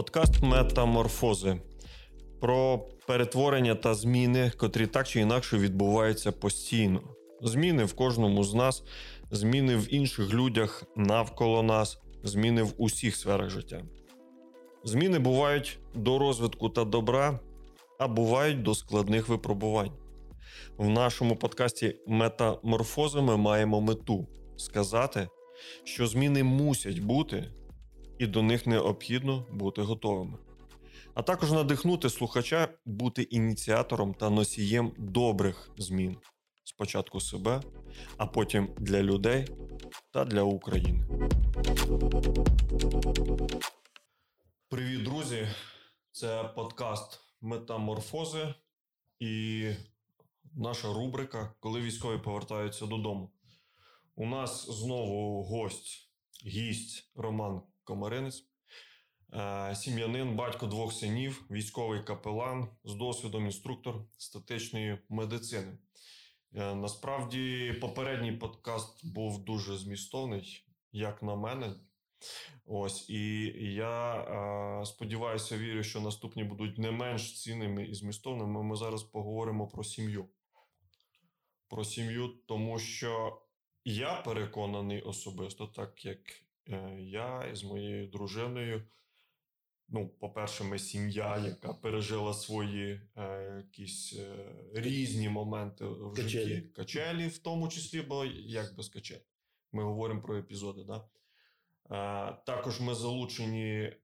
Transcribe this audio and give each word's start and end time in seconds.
Подкаст 0.00 0.42
Метаморфози 0.42 1.60
про 2.40 2.78
перетворення 3.06 3.74
та 3.74 3.94
зміни, 3.94 4.52
котрі 4.56 4.86
так 4.86 5.08
чи 5.08 5.20
інакше 5.20 5.58
відбуваються 5.58 6.32
постійно. 6.32 7.00
Зміни 7.42 7.84
в 7.84 7.94
кожному 7.94 8.44
з 8.44 8.54
нас, 8.54 8.82
зміни 9.30 9.76
в 9.76 9.94
інших 9.94 10.34
людях 10.34 10.84
навколо 10.96 11.62
нас, 11.62 11.98
зміни 12.22 12.62
в 12.62 12.74
усіх 12.78 13.16
сферах 13.16 13.50
життя. 13.50 13.82
Зміни 14.84 15.18
бувають 15.18 15.78
до 15.94 16.18
розвитку 16.18 16.68
та 16.68 16.84
добра, 16.84 17.40
а 17.98 18.08
бувають 18.08 18.62
до 18.62 18.74
складних 18.74 19.28
випробувань. 19.28 19.92
В 20.76 20.88
нашому 20.88 21.36
подкасті 21.36 21.96
Метаморфози 22.06 23.20
ми 23.20 23.36
маємо 23.36 23.80
мету 23.80 24.26
сказати, 24.56 25.28
що 25.84 26.06
зміни 26.06 26.42
мусять 26.42 26.98
бути, 26.98 27.50
і 28.20 28.26
до 28.26 28.42
них 28.42 28.66
необхідно 28.66 29.46
бути 29.50 29.82
готовими. 29.82 30.38
А 31.14 31.22
також 31.22 31.52
надихнути 31.52 32.10
слухача 32.10 32.68
бути 32.84 33.22
ініціатором 33.22 34.14
та 34.14 34.30
носієм 34.30 34.92
добрих 34.98 35.70
змін 35.78 36.16
спочатку 36.64 37.20
себе, 37.20 37.62
а 38.16 38.26
потім 38.26 38.68
для 38.78 39.02
людей 39.02 39.46
та 40.10 40.24
для 40.24 40.42
України. 40.42 41.06
Привіт, 44.68 45.02
друзі! 45.02 45.48
Це 46.12 46.44
подкаст 46.44 47.20
Метаморфози 47.40 48.54
і 49.18 49.64
наша 50.54 50.92
рубрика 50.92 51.54
Коли 51.60 51.80
військові 51.80 52.18
повертаються 52.18 52.86
додому. 52.86 53.30
У 54.14 54.26
нас 54.26 54.70
знову 54.70 55.42
гость, 55.42 56.10
гість 56.46 57.10
Роман 57.14 57.62
Комаринець, 57.84 58.44
е, 59.32 59.74
сім'янин, 59.74 60.36
батько 60.36 60.66
двох 60.66 60.92
синів, 60.92 61.44
військовий 61.50 62.02
капелан 62.02 62.68
з 62.84 62.94
досвідом 62.94 63.44
інструктор 63.44 63.94
статичної 64.18 64.98
медицини. 65.08 65.78
Е, 66.54 66.74
насправді, 66.74 67.72
попередній 67.80 68.32
подкаст 68.32 69.06
був 69.06 69.44
дуже 69.44 69.76
змістовний, 69.76 70.64
як 70.92 71.22
на 71.22 71.36
мене. 71.36 71.74
Ось 72.66 73.10
і 73.10 73.44
я 73.74 74.14
е, 74.14 74.86
сподіваюся, 74.86 75.58
вірю, 75.58 75.82
що 75.82 76.00
наступні 76.00 76.44
будуть 76.44 76.78
не 76.78 76.90
менш 76.90 77.42
цінними 77.42 77.84
і 77.84 77.94
змістовними. 77.94 78.62
Ми 78.62 78.76
зараз 78.76 79.02
поговоримо 79.02 79.68
про 79.68 79.84
сім'ю. 79.84 80.28
Про 81.68 81.84
сім'ю, 81.84 82.28
тому 82.46 82.78
що 82.78 83.42
я 83.84 84.14
переконаний 84.14 85.02
особисто, 85.02 85.66
так 85.66 86.04
як 86.04 86.18
я 86.98 87.50
з 87.54 87.64
моєю 87.64 88.06
дружиною. 88.06 88.82
Ну, 89.92 90.08
по-перше, 90.08 90.64
ми 90.64 90.78
сім'я, 90.78 91.38
яка 91.38 91.74
пережила 91.74 92.34
свої 92.34 93.00
е, 93.16 93.54
якісь 93.56 94.16
е, 94.18 94.54
різні 94.74 95.28
моменти 95.28 95.84
в 95.84 96.14
Качелі. 96.14 96.54
житті. 96.54 96.68
Качелі, 96.68 97.28
в 97.28 97.38
тому 97.38 97.68
числі, 97.68 98.02
бо 98.02 98.24
як 98.24 98.76
без 98.76 98.88
качель. 98.88 99.20
Ми 99.72 99.82
говоримо 99.82 100.22
про 100.22 100.38
епізоди. 100.38 100.84
Да? 100.84 101.08
Е, 101.90 102.36
також 102.46 102.80
ми 102.80 102.94
залучені 102.94 103.66
е, 103.70 103.96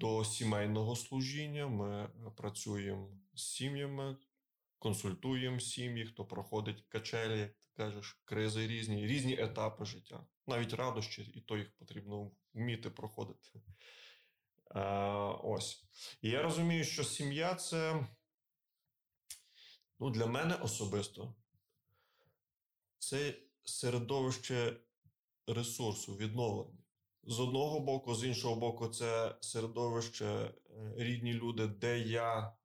до 0.00 0.24
сімейного 0.24 0.96
служіння. 0.96 1.66
Ми 1.66 2.10
працюємо 2.36 3.10
з 3.34 3.42
сім'ями, 3.42 4.16
консультуємо 4.78 5.60
сім'ї, 5.60 6.04
хто 6.06 6.24
проходить 6.24 6.84
качелі, 6.88 7.38
як 7.38 7.50
ти 7.50 7.68
кажеш, 7.76 8.22
кризи 8.24 8.66
різні, 8.66 9.06
різні 9.06 9.40
етапи 9.40 9.84
життя, 9.84 10.26
навіть 10.48 10.72
радощі, 10.72 11.22
і 11.22 11.40
то 11.40 11.56
їх 11.56 11.76
потрібно 11.76 12.30
вміти 12.54 12.90
проходити. 12.90 13.48
Е, 14.74 14.80
ось. 15.42 15.84
І 16.22 16.30
я 16.30 16.42
розумію, 16.42 16.84
що 16.84 17.04
сім'я 17.04 17.54
це 17.54 18.06
ну, 20.00 20.10
для 20.10 20.26
мене 20.26 20.54
особисто 20.54 21.34
це 22.98 23.34
середовище 23.64 24.80
ресурсу, 25.46 26.16
відновлення. 26.16 26.78
З 27.22 27.40
одного 27.40 27.80
боку, 27.80 28.14
з 28.14 28.24
іншого 28.24 28.56
боку, 28.56 28.88
це 28.88 29.36
середовище 29.40 30.26
е, 30.26 30.52
рідні 30.96 31.32
люди, 31.32 31.66
де 31.66 31.98
я 31.98 32.56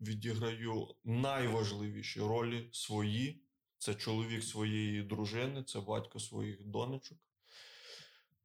відіграю 0.00 0.94
найважливіші 1.04 2.20
ролі 2.20 2.68
свої. 2.72 3.45
Це 3.78 3.94
чоловік 3.94 4.44
своєї 4.44 5.02
дружини, 5.02 5.62
це 5.62 5.80
батько 5.80 6.20
своїх 6.20 6.64
донечок. 6.64 7.18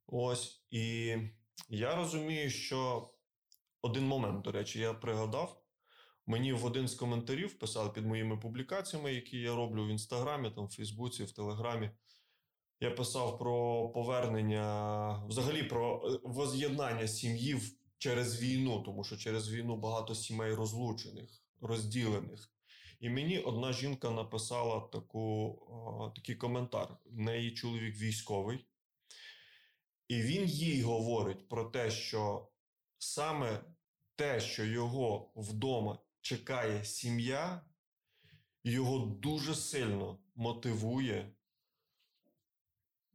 Ось. 0.08 0.64
І 0.72 1.16
я 1.70 1.96
розумію, 1.96 2.50
що 2.50 3.10
один 3.82 4.08
момент, 4.08 4.42
до 4.42 4.52
речі, 4.52 4.80
я 4.80 4.94
пригадав. 4.94 5.62
Мені 6.28 6.54
в 6.54 6.66
один 6.66 6.88
з 6.88 6.96
коментарів 6.96 7.60
писали 7.60 7.90
під 7.90 8.06
моїми 8.06 8.38
публікаціями, 8.38 9.14
які 9.14 9.38
я 9.38 9.56
роблю 9.56 9.86
в 9.86 9.90
інстаграмі, 9.90 10.52
там, 10.52 10.66
в 10.66 10.72
Фейсбуці, 10.72 11.24
в 11.24 11.32
Телеграмі. 11.32 11.92
Я 12.80 12.92
писав 12.92 13.40
про 13.40 13.90
повернення, 13.90 15.26
взагалі 15.28 15.64
про 15.64 16.02
е, 16.06 16.20
воз'єднання 16.24 17.08
сім'ї 17.08 17.62
через 17.98 18.42
війну, 18.42 18.84
тому 18.86 19.04
що 19.04 19.18
через 19.18 19.54
війну 19.54 19.78
багато 19.78 20.16
сімей 20.16 20.54
розлучених, 20.54 21.30
розділених. 21.62 22.52
І 23.02 23.10
мені 23.10 23.40
одна 23.40 23.74
жінка 23.74 24.10
написала 24.10 24.80
таку, 24.80 26.12
такий 26.16 26.36
коментар. 26.36 26.98
В 27.06 27.20
неї 27.20 27.52
чоловік 27.52 27.98
військовий, 27.98 28.66
і 30.08 30.22
він 30.22 30.46
їй 30.46 30.82
говорить 30.82 31.50
про 31.50 31.66
те, 31.66 31.92
що 31.92 32.50
саме 32.98 33.64
те, 34.16 34.40
що 34.40 34.66
його 34.66 35.32
вдома 35.36 36.00
чекає 36.22 36.86
сім'я, 36.86 37.62
його 38.64 39.00
дуже 39.00 39.56
сильно 39.56 40.20
мотивує 40.36 41.32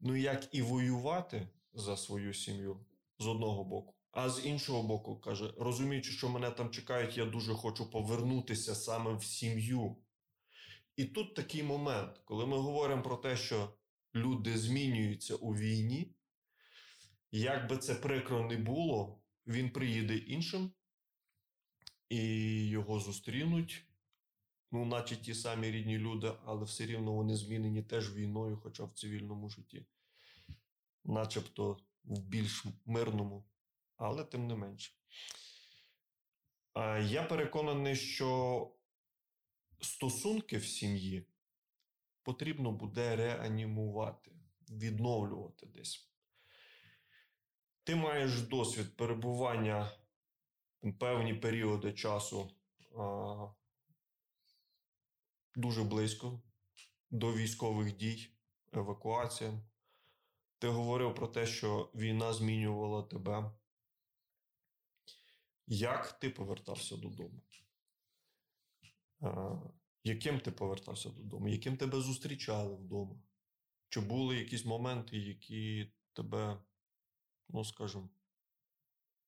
ну 0.01 0.17
як 0.17 0.55
і 0.55 0.63
воювати 0.63 1.49
за 1.73 1.97
свою 1.97 2.35
сім'ю 2.35 2.87
з 3.19 3.27
одного 3.27 3.65
боку. 3.65 3.96
А 4.16 4.31
з 4.31 4.47
іншого 4.47 4.82
боку, 4.82 5.16
каже, 5.16 5.54
розуміючи, 5.59 6.12
що 6.12 6.28
мене 6.28 6.50
там 6.50 6.71
чекають, 6.71 7.19
я 7.19 7.25
дуже 7.25 7.54
хочу 7.54 7.91
повернутися 7.91 8.75
саме 8.75 9.15
в 9.15 9.25
сім'ю. 9.25 9.97
І 10.97 11.04
тут 11.04 11.34
такий 11.34 11.62
момент, 11.62 12.21
коли 12.25 12.47
ми 12.47 12.56
говоримо 12.56 13.03
про 13.03 13.16
те, 13.16 13.37
що 13.37 13.75
люди 14.15 14.59
змінюються 14.59 15.34
у 15.34 15.55
війні, 15.55 16.15
як 17.32 17.69
би 17.69 17.78
це 17.78 17.94
прикро 17.94 18.47
не 18.47 18.56
було, 18.56 19.22
він 19.47 19.71
приїде 19.71 20.16
іншим, 20.16 20.71
і 22.09 22.19
його 22.69 23.00
зустрінуть. 23.00 23.84
Ну, 24.72 24.84
наче 24.84 25.16
ті 25.16 25.34
самі 25.34 25.71
рідні 25.71 25.99
люди, 25.99 26.32
але 26.44 26.65
все 26.65 26.87
рівно 26.87 27.12
вони 27.12 27.37
змінені 27.37 27.82
теж 27.82 28.15
війною, 28.15 28.60
хоча 28.62 28.84
в 28.84 28.93
цивільному 28.93 29.49
житті, 29.49 29.87
начебто 31.05 31.78
в 32.05 32.21
більш 32.21 32.65
мирному, 32.87 33.44
але 33.97 34.25
тим 34.25 34.47
не 34.47 34.55
менше. 34.55 34.93
Я 37.03 37.23
переконаний, 37.23 37.97
що 37.97 38.71
стосунки 39.81 40.59
в 40.59 40.65
сім'ї 40.65 41.27
потрібно 42.23 42.73
буде 42.73 43.17
реанімувати, 43.17 44.33
відновлювати 44.69 45.67
десь. 45.67 46.11
Ти 47.85 47.95
маєш 47.95 48.41
досвід 48.41 48.97
перебування 48.97 49.91
певні 50.99 51.35
періоди 51.35 51.93
часу 51.93 52.51
а, 52.99 53.47
дуже 55.55 55.85
близько 55.85 56.41
до 57.11 57.33
військових 57.33 57.97
дій, 57.97 58.31
евакуація. 58.73 59.53
Ти 60.59 60.69
говорив 60.69 61.15
про 61.15 61.27
те, 61.27 61.47
що 61.47 61.91
війна 61.95 62.33
змінювала 62.33 63.03
тебе. 63.03 63.53
Як 65.67 66.13
ти 66.13 66.31
повертався 66.31 66.97
додому? 66.97 67.43
Яким 70.05 70.41
ти 70.41 70.51
повертався 70.51 71.11
додому? 71.11 71.49
Яким 71.49 71.77
тебе 71.77 72.01
зустрічали 72.01 72.75
вдома? 72.75 73.17
Чи 73.89 74.01
були 74.01 74.37
якісь 74.37 74.65
моменти, 74.65 75.19
які 75.19 75.93
тебе, 76.13 76.63
ну 77.49 77.65
скажімо, 77.65 78.09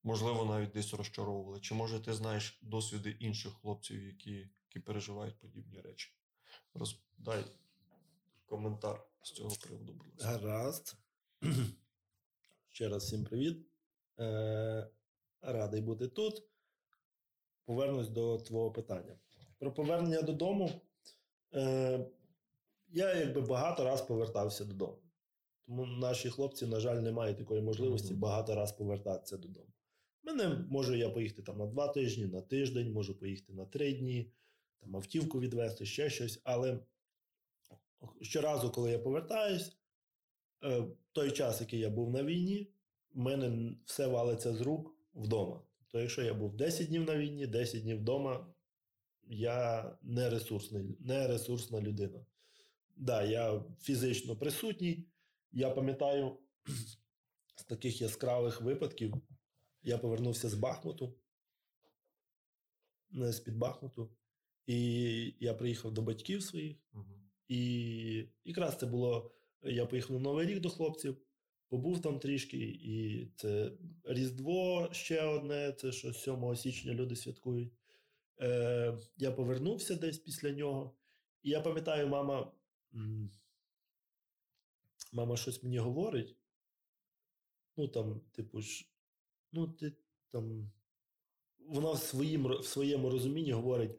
можливо, 0.02 0.44
навіть 0.44 0.70
десь 0.70 0.94
розчаровували? 0.94 1.60
Чи 1.60 1.74
може 1.74 2.00
ти 2.00 2.14
знаєш 2.14 2.58
досвіди 2.62 3.10
інших 3.10 3.52
хлопців, 3.52 4.06
які, 4.06 4.48
які 4.68 4.80
переживають 4.80 5.38
подібні 5.38 5.80
речі? 5.80 6.12
Роздай 6.74 7.44
коментар 8.46 9.06
з 9.22 9.32
цього 9.32 9.56
приводу, 9.56 9.92
будь 9.92 10.06
ласка. 10.06 10.28
Гаразд. 10.28 10.96
Ще 12.70 12.88
раз 12.88 13.04
всім 13.04 13.24
привіт. 13.24 13.66
Е, 14.18 14.90
радий 15.42 15.80
бути 15.80 16.08
тут. 16.08 16.42
Повернусь 17.64 18.08
до 18.08 18.38
твого 18.38 18.70
питання. 18.70 19.18
Про 19.58 19.74
повернення 19.74 20.22
додому. 20.22 20.70
Е, 21.54 22.06
я 22.88 23.14
якби 23.14 23.40
багато 23.40 23.84
раз 23.84 24.02
повертався 24.02 24.64
додому. 24.64 24.98
Тому 25.66 25.86
наші 25.86 26.30
хлопці, 26.30 26.66
на 26.66 26.80
жаль, 26.80 26.96
не 26.96 27.12
мають 27.12 27.38
такої 27.38 27.62
можливості 27.62 28.14
багато 28.14 28.54
раз 28.54 28.72
повертатися 28.72 29.36
додому. 29.36 29.72
Мене 30.22 30.48
можу 30.70 30.94
я 30.94 31.10
поїхати 31.10 31.42
там 31.42 31.58
на 31.58 31.66
два 31.66 31.88
тижні, 31.88 32.26
на 32.26 32.40
тиждень, 32.40 32.92
можу 32.92 33.18
поїхати 33.18 33.52
на 33.52 33.64
три 33.64 33.92
дні, 33.92 34.32
там 34.80 34.96
автівку 34.96 35.40
відвести, 35.40 35.86
ще 35.86 36.10
щось. 36.10 36.40
Але 36.44 36.78
щоразу, 38.20 38.70
коли 38.70 38.90
я 38.90 38.98
повертаюсь, 38.98 39.76
е, 40.64 40.84
той 41.12 41.30
час, 41.30 41.60
який 41.60 41.80
я 41.80 41.90
був 41.90 42.10
на 42.10 42.24
війні, 42.24 42.70
в 43.14 43.18
мене 43.18 43.72
все 43.84 44.06
валиться 44.06 44.54
з 44.54 44.60
рук 44.60 44.97
вдома. 45.18 45.60
То 45.88 46.00
якщо 46.00 46.22
я 46.22 46.34
був 46.34 46.56
10 46.56 46.88
днів 46.88 47.04
на 47.04 47.16
війні, 47.16 47.46
10 47.46 47.82
днів 47.82 47.98
вдома, 47.98 48.46
я 49.28 49.90
не 50.02 50.30
ресурсний, 50.30 50.96
не 51.00 51.28
ресурсна 51.28 51.80
людина. 51.80 52.26
Да, 52.96 53.22
я 53.22 53.64
фізично 53.80 54.36
присутній. 54.36 55.04
Я 55.52 55.70
пам'ятаю 55.70 56.38
з 57.56 57.64
таких 57.64 58.00
яскравих 58.00 58.60
випадків. 58.60 59.14
Я 59.82 59.98
повернувся 59.98 60.48
з 60.48 60.54
Бахмуту, 60.54 61.14
не 63.10 63.32
з-під 63.32 63.56
Бахмуту, 63.56 64.10
і 64.66 65.34
я 65.40 65.54
приїхав 65.54 65.92
до 65.92 66.02
батьків 66.02 66.42
своїх. 66.42 66.76
І 67.48 68.24
якраз 68.44 68.78
це 68.78 68.86
було. 68.86 69.34
Я 69.62 69.86
поїхав 69.86 70.12
на 70.12 70.18
Новий 70.18 70.46
рік 70.46 70.60
до 70.60 70.70
хлопців, 70.70 71.16
побув 71.68 72.02
там 72.02 72.18
трішки, 72.18 72.58
і 72.66 73.26
це 73.36 73.72
Різдво 74.04 74.88
ще 74.92 75.22
одне, 75.22 75.72
це 75.72 75.92
що 75.92 76.12
7 76.12 76.56
січня 76.56 76.94
люди 76.94 77.16
святкують. 77.16 77.72
Е, 78.40 78.98
Я 79.16 79.32
повернувся 79.32 79.94
десь 79.94 80.18
після 80.18 80.50
нього. 80.50 80.94
І 81.42 81.50
я 81.50 81.60
пам'ятаю, 81.60 82.08
мама. 82.08 82.52
Мама 85.12 85.36
щось 85.36 85.62
мені 85.62 85.78
говорить. 85.78 86.36
Ну, 87.76 87.88
там, 87.88 88.20
типу, 88.32 88.60
ж, 88.60 88.86
ну, 89.52 89.68
ти 89.68 89.92
там. 90.30 90.72
Вона 91.58 91.92
в, 91.92 91.98
своїм, 91.98 92.46
в 92.46 92.64
своєму 92.64 93.10
розумінні 93.10 93.52
говорить, 93.52 93.98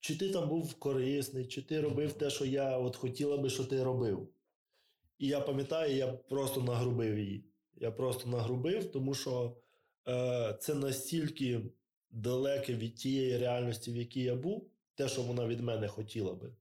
чи 0.00 0.18
ти 0.18 0.30
там 0.32 0.48
був 0.48 0.74
корисний, 0.74 1.46
чи 1.46 1.62
ти 1.62 1.80
робив 1.80 2.12
те, 2.12 2.30
що 2.30 2.44
я 2.44 2.78
от 2.78 2.96
хотіла 2.96 3.36
би, 3.38 3.50
що 3.50 3.64
ти 3.64 3.82
робив. 3.82 4.28
І 5.18 5.26
я 5.26 5.40
пам'ятаю, 5.40 5.96
я 5.96 6.12
просто 6.12 6.62
нагрубив 6.62 7.18
її. 7.18 7.44
Я 7.76 7.90
просто 7.90 8.28
нагрубив, 8.28 8.90
тому 8.90 9.14
що 9.14 9.56
е, 10.08 10.58
це 10.60 10.74
настільки 10.74 11.62
далеке 12.10 12.74
від 12.74 12.94
тієї 12.94 13.38
реальності, 13.38 13.92
в 13.92 13.96
якій 13.96 14.22
я 14.22 14.34
був, 14.34 14.70
те, 14.94 15.08
що 15.08 15.22
вона 15.22 15.46
від 15.46 15.60
мене 15.60 15.88
хотіла 15.88 16.34
би. 16.34 16.52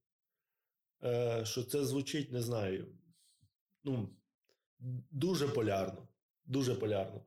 Е, 1.04 1.46
Що 1.46 1.64
це 1.64 1.86
звучить, 1.86 2.32
не 2.32 2.42
знаю. 2.42 2.88
Ну, 3.84 4.10
дуже 5.12 5.48
полярно. 5.48 6.08
Дуже 6.46 6.76
полярно. 6.76 7.22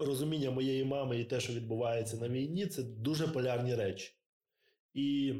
Розуміння 0.00 0.50
моєї 0.50 0.84
мами 0.84 1.20
і 1.20 1.24
те, 1.24 1.40
що 1.40 1.52
відбувається 1.52 2.16
на 2.16 2.28
війні, 2.28 2.66
це 2.66 2.82
дуже 2.82 3.28
полярні 3.28 3.74
речі. 3.74 4.14
І 4.94 5.34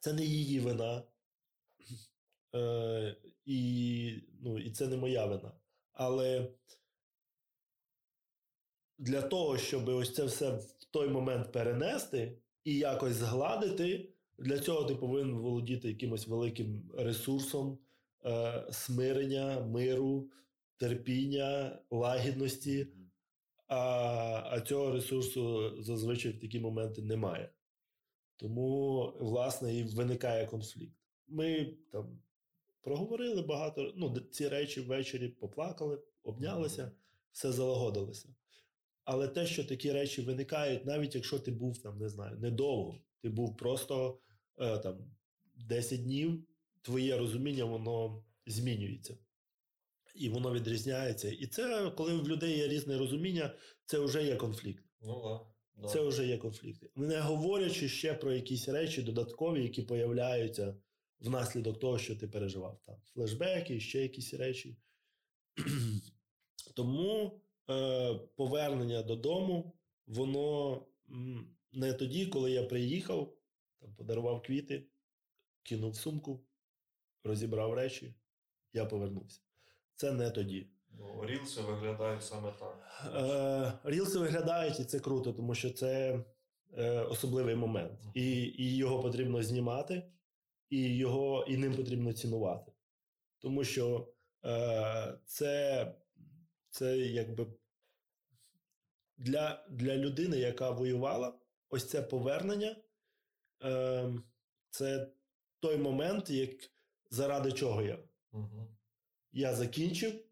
це 0.00 0.12
не 0.12 0.24
її 0.24 0.60
вина. 0.60 1.02
Е, 2.54 3.16
І 3.44 4.22
ну, 4.40 4.58
і 4.58 4.70
це 4.70 4.88
не 4.88 4.96
моя 4.96 5.26
вина. 5.26 5.52
Але 5.92 6.48
для 8.98 9.22
того, 9.22 9.58
щоб 9.58 9.88
ось 9.88 10.14
це 10.14 10.24
все 10.24 10.50
в 10.50 10.84
той 10.90 11.08
момент 11.08 11.52
перенести 11.52 12.38
і 12.64 12.78
якось 12.78 13.14
згладити, 13.14 14.08
для 14.38 14.58
цього 14.58 14.84
ти 14.84 14.94
повинен 14.94 15.34
володіти 15.34 15.88
якимось 15.88 16.28
великим 16.28 16.90
ресурсом 16.98 17.78
е, 18.24 18.66
смирення, 18.70 19.60
миру, 19.60 20.30
терпіння, 20.76 21.78
лагідності. 21.90 22.86
А, 23.68 24.42
А 24.44 24.60
цього 24.60 24.92
ресурсу 24.92 25.72
зазвичай 25.82 26.32
в 26.32 26.40
такі 26.40 26.60
моменти 26.60 27.02
немає. 27.02 27.50
Тому, 28.36 29.12
власне, 29.20 29.74
і 29.74 29.82
виникає 29.82 30.46
конфлікт. 30.46 30.96
Ми 31.28 31.76
там 31.92 32.18
проговорили 32.82 33.42
багато, 33.42 33.92
ну, 33.96 34.20
ці 34.30 34.48
речі 34.48 34.80
ввечері 34.80 35.28
поплакали, 35.28 36.02
обнялися, 36.22 36.92
все 37.32 37.52
залагодилося. 37.52 38.28
Але 39.04 39.28
те, 39.28 39.46
що 39.46 39.64
такі 39.64 39.92
речі 39.92 40.22
виникають, 40.22 40.86
навіть 40.86 41.14
якщо 41.14 41.38
ти 41.38 41.50
був 41.50 41.78
там, 41.78 41.98
не 41.98 42.08
знаю, 42.08 42.38
недовго, 42.38 43.00
ти 43.20 43.28
був 43.28 43.56
просто 43.56 44.18
е, 44.58 44.78
там 44.78 44.98
10 45.56 46.02
днів, 46.02 46.44
твоє 46.82 47.18
розуміння, 47.18 47.64
воно 47.64 48.24
змінюється. 48.46 49.16
І 50.14 50.28
воно 50.28 50.52
відрізняється. 50.52 51.30
І 51.30 51.46
це, 51.46 51.90
коли 51.96 52.14
в 52.14 52.28
людей 52.28 52.58
є 52.58 52.68
різне 52.68 52.98
розуміння, 52.98 53.54
це 53.86 53.98
вже 53.98 54.24
є 54.24 54.36
конфлікт. 54.36 54.84
Ну, 55.02 55.22
да. 55.22 55.52
Да. 55.82 55.88
Це 55.88 56.00
вже 56.00 56.26
є 56.26 56.38
конфлікти. 56.38 56.90
Не 56.96 57.20
говорячи 57.20 57.88
ще 57.88 58.14
про 58.14 58.32
якісь 58.32 58.68
речі 58.68 59.02
додаткові, 59.02 59.62
які 59.62 59.82
появляються 59.82 60.76
внаслідок 61.22 61.78
того, 61.78 61.98
що 61.98 62.16
ти 62.16 62.28
переживав. 62.28 62.80
Там 62.86 62.96
Флешбеки, 63.04 63.80
ще 63.80 64.02
якісь 64.02 64.34
речі. 64.34 64.76
Тому 66.74 67.40
е, 67.70 68.14
повернення 68.36 69.02
додому, 69.02 69.72
воно 70.06 70.82
не 71.72 71.92
тоді, 71.92 72.26
коли 72.26 72.50
я 72.50 72.62
приїхав, 72.62 73.36
там, 73.80 73.94
подарував 73.94 74.42
квіти, 74.42 74.86
кинув 75.62 75.96
сумку, 75.96 76.44
розібрав 77.24 77.74
речі, 77.74 78.14
я 78.72 78.84
повернувся. 78.84 79.40
Це 79.94 80.12
не 80.12 80.30
тоді. 80.30 80.66
Ну, 80.90 81.26
Рілси 81.26 81.60
виглядають 81.60 82.24
саме 82.24 82.52
так. 82.52 83.02
Е, 83.14 83.90
Рілси 83.90 84.18
виглядають, 84.18 84.80
і 84.80 84.84
це 84.84 85.00
круто, 85.00 85.32
тому 85.32 85.54
що 85.54 85.70
це 85.70 86.24
е, 86.78 87.00
особливий 87.00 87.54
момент. 87.54 88.00
І 88.14 88.42
і 88.42 88.76
його 88.76 89.02
потрібно 89.02 89.42
знімати, 89.42 90.02
і 90.72 90.96
його, 90.96 91.44
і 91.48 91.56
ним 91.56 91.76
потрібно 91.76 92.12
цінувати. 92.12 92.72
Тому 93.38 93.64
що 93.64 94.12
е, 94.44 95.18
це 95.26 95.94
це 96.70 96.98
якби 96.98 97.46
для 99.16 99.66
для 99.70 99.96
людини, 99.96 100.38
яка 100.38 100.70
воювала, 100.70 101.38
ось 101.68 101.88
це 101.88 102.02
повернення. 102.02 102.76
Е, 103.62 104.14
Це 104.70 105.12
той 105.60 105.78
момент, 105.78 106.30
як 106.30 106.50
заради 107.10 107.52
чого 107.52 107.82
я. 107.82 107.98
Угу. 108.32 108.76
Я 109.32 109.54
закінчив. 109.54 110.24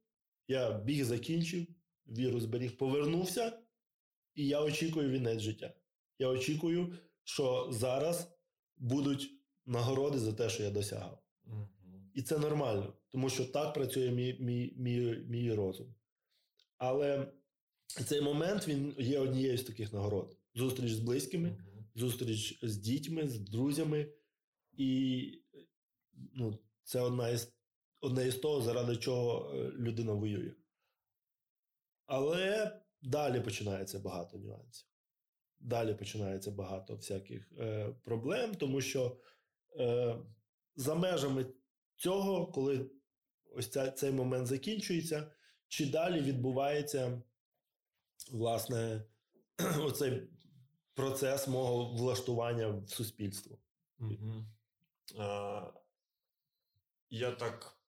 Я 0.49 0.79
біг 0.79 1.05
закінчив, 1.05 1.67
вірус 2.07 2.43
зберіг, 2.43 2.77
повернувся, 2.77 3.63
і 4.35 4.47
я 4.47 4.61
очікую 4.61 5.11
вінець 5.11 5.41
життя. 5.41 5.75
Я 6.19 6.29
очікую, 6.29 6.99
що 7.25 7.69
зараз 7.73 8.39
будуть 8.77 9.40
нагороди 9.71 10.19
за 10.19 10.33
те, 10.33 10.49
що 10.49 10.63
я 10.63 10.71
досягав. 10.71 11.23
І 12.15 12.23
це 12.23 12.39
нормально, 12.39 12.93
тому 13.09 13.31
що 13.31 13.45
так 13.45 13.75
працює 13.75 14.11
мій 14.11 14.37
мій, 14.41 14.75
мій, 14.77 15.19
мій 15.29 15.53
розум. 15.53 15.95
Але 16.79 17.33
цей 18.07 18.21
момент 18.21 18.69
він 18.69 18.95
є 18.99 19.19
однією 19.19 19.59
з 19.59 19.63
таких 19.63 19.93
нагород: 19.93 20.37
зустріч 20.55 20.93
з 20.93 20.99
близькими, 21.01 21.49
mm-hmm. 21.49 21.99
зустріч 21.99 22.59
з 22.63 22.77
дітьми, 22.77 23.29
з 23.29 23.39
друзями. 23.39 24.13
І 24.73 25.33
ну, 26.35 26.59
це 26.85 27.01
одна 27.01 27.29
із 27.29 27.53
одне 28.01 28.27
із 28.27 28.35
того, 28.35 28.63
заради 28.63 28.97
чого 28.97 29.55
е, 29.55 29.71
людина 29.71 30.13
воює. 30.13 30.53
Але 32.07 32.81
далі 33.03 33.41
починається 33.41 33.99
багато 33.99 34.39
нюансів. 34.39 34.87
Далі 35.61 35.95
починається 35.95 36.51
багато 36.51 36.97
всяких 36.97 37.53
е, 37.59 37.95
проблем, 38.05 38.55
тому 38.55 38.81
що 38.81 39.17
е, 39.77 40.17
за 40.77 40.95
межами 40.95 41.47
цього, 41.97 42.47
коли 42.47 42.91
ось 43.57 43.71
ця, 43.71 43.91
цей 43.91 44.13
момент 44.13 44.47
закінчується, 44.47 45.33
чи 45.69 45.87
далі 45.87 46.21
відбувається 46.21 47.23
власне 48.31 49.05
оцей 49.81 50.29
процес 50.95 51.49
мого 51.49 51.85
влаштування 51.85 52.69
в 52.69 52.89
суспільство. 52.89 53.59
Угу. 53.99 54.45
Е, 55.19 55.73
Я 57.11 57.33
так 57.33 57.81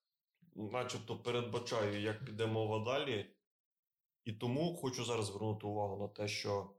начебто 0.55 1.19
передбачаю, 1.19 2.01
як 2.01 2.25
піде 2.25 2.45
мова 2.45 2.85
далі. 2.85 3.33
І 4.25 4.33
тому 4.33 4.75
хочу 4.75 5.05
зараз 5.05 5.25
звернути 5.25 5.67
увагу 5.67 5.97
на 5.97 6.07
те, 6.07 6.27
що 6.27 6.73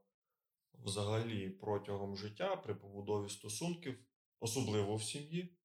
взагалі 0.73 1.49
протягом 1.49 2.17
життя 2.17 2.55
при 2.55 2.75
побудові 2.75 3.29
стосунків, 3.29 3.99
особливо 4.45 4.95
в 4.95 5.03
сім'ї, 5.03 5.57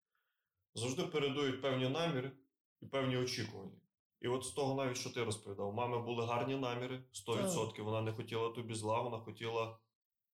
завжди 0.74 1.02
передують 1.02 1.62
певні 1.62 1.88
наміри 1.88 2.32
і 2.80 2.86
певні 2.86 3.16
очікування. 3.16 3.80
І 4.20 4.28
от 4.28 4.44
з 4.44 4.50
того, 4.50 4.74
навіть 4.74 4.96
що 4.96 5.10
ти 5.10 5.24
розповідав, 5.24 5.68
у 5.68 5.72
мами 5.72 6.02
були 6.02 6.26
гарні 6.26 6.56
наміри, 6.56 7.04
100%. 7.28 7.66
Так. 7.66 7.78
Вона 7.84 8.00
не 8.00 8.12
хотіла 8.12 8.50
тобі 8.50 8.74
зла, 8.74 9.00
вона 9.00 9.18
хотіла 9.18 9.78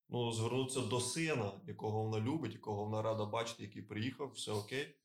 ну, 0.08 0.32
звернутися 0.32 0.80
до 0.80 1.00
сина, 1.00 1.60
якого 1.66 2.02
вона 2.02 2.24
любить, 2.24 2.52
якого 2.52 2.84
вона 2.84 3.02
рада 3.02 3.24
бачити, 3.24 3.62
який 3.62 3.82
приїхав, 3.82 4.32
все 4.32 4.52
окей. 4.52 4.96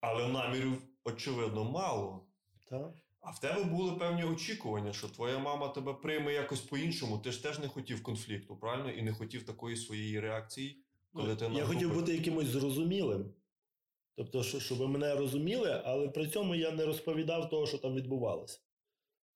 Але 0.00 0.28
намірів, 0.28 0.82
очевидно, 1.04 1.64
мало. 1.64 2.26
Так. 2.70 2.94
А 3.20 3.30
в 3.30 3.40
тебе 3.40 3.64
були 3.64 3.92
певні 3.92 4.24
очікування, 4.24 4.92
що 4.92 5.08
твоя 5.08 5.38
мама 5.38 5.68
тебе 5.68 5.94
прийме 5.94 6.32
якось 6.32 6.60
по-іншому. 6.60 7.18
Ти 7.18 7.32
ж 7.32 7.42
теж 7.42 7.58
не 7.58 7.68
хотів 7.68 8.02
конфлікту, 8.02 8.56
правильно? 8.56 8.90
І 8.90 9.02
не 9.02 9.12
хотів 9.12 9.46
такої 9.46 9.76
своєї 9.76 10.20
реакції, 10.20 10.84
коли 11.22 11.36
ти 11.36 11.50
Я 11.54 11.66
хотів 11.66 11.94
бути 11.94 12.14
якимось 12.14 12.46
зрозумілим. 12.46 13.34
Тобто, 14.16 14.42
що- 14.42 14.60
щоб 14.60 14.80
мене 14.88 15.14
розуміли, 15.14 15.82
але 15.84 16.08
при 16.08 16.28
цьому 16.28 16.54
я 16.54 16.70
не 16.72 16.86
розповідав 16.86 17.48
того, 17.50 17.66
що 17.66 17.78
там 17.78 17.94
відбувалося. 17.94 18.60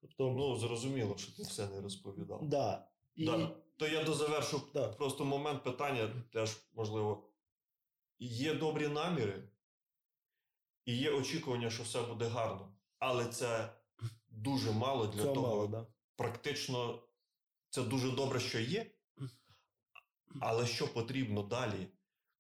Тобто, 0.01 0.31
Ну, 0.31 0.57
зрозуміло, 0.57 1.17
що 1.19 1.33
ти 1.33 1.43
все 1.43 1.69
не 1.69 1.81
розповідав. 1.81 2.49
да. 2.49 2.89
І, 3.15 3.27
Да. 3.27 3.51
То 3.77 3.89
я 3.89 4.05
дозавершу 4.05 4.63
Да. 4.75 4.89
просто 4.89 5.25
момент 5.25 5.63
питання, 5.65 6.11
теж 6.33 6.57
можливо. 6.75 7.29
Є 8.19 8.55
добрі 8.55 8.89
наміри, 8.89 9.49
і 10.85 10.97
є 10.97 11.11
очікування, 11.11 11.71
що 11.71 11.83
все 11.83 12.03
буде 12.03 12.25
гарно. 12.27 12.73
Але 12.99 13.25
це 13.27 13.73
дуже 14.29 14.73
мало 14.73 15.07
для 15.07 15.23
Цього 15.23 15.35
того. 15.35 15.47
мало, 15.49 15.67
да. 15.67 15.87
Практично 16.17 17.03
це 17.71 17.83
дуже 17.83 18.11
добре, 18.11 18.41
що 18.41 18.61
є. 18.61 18.91
Але 20.41 20.67
що 20.67 20.95
потрібно 20.95 21.43
далі, 21.43 21.89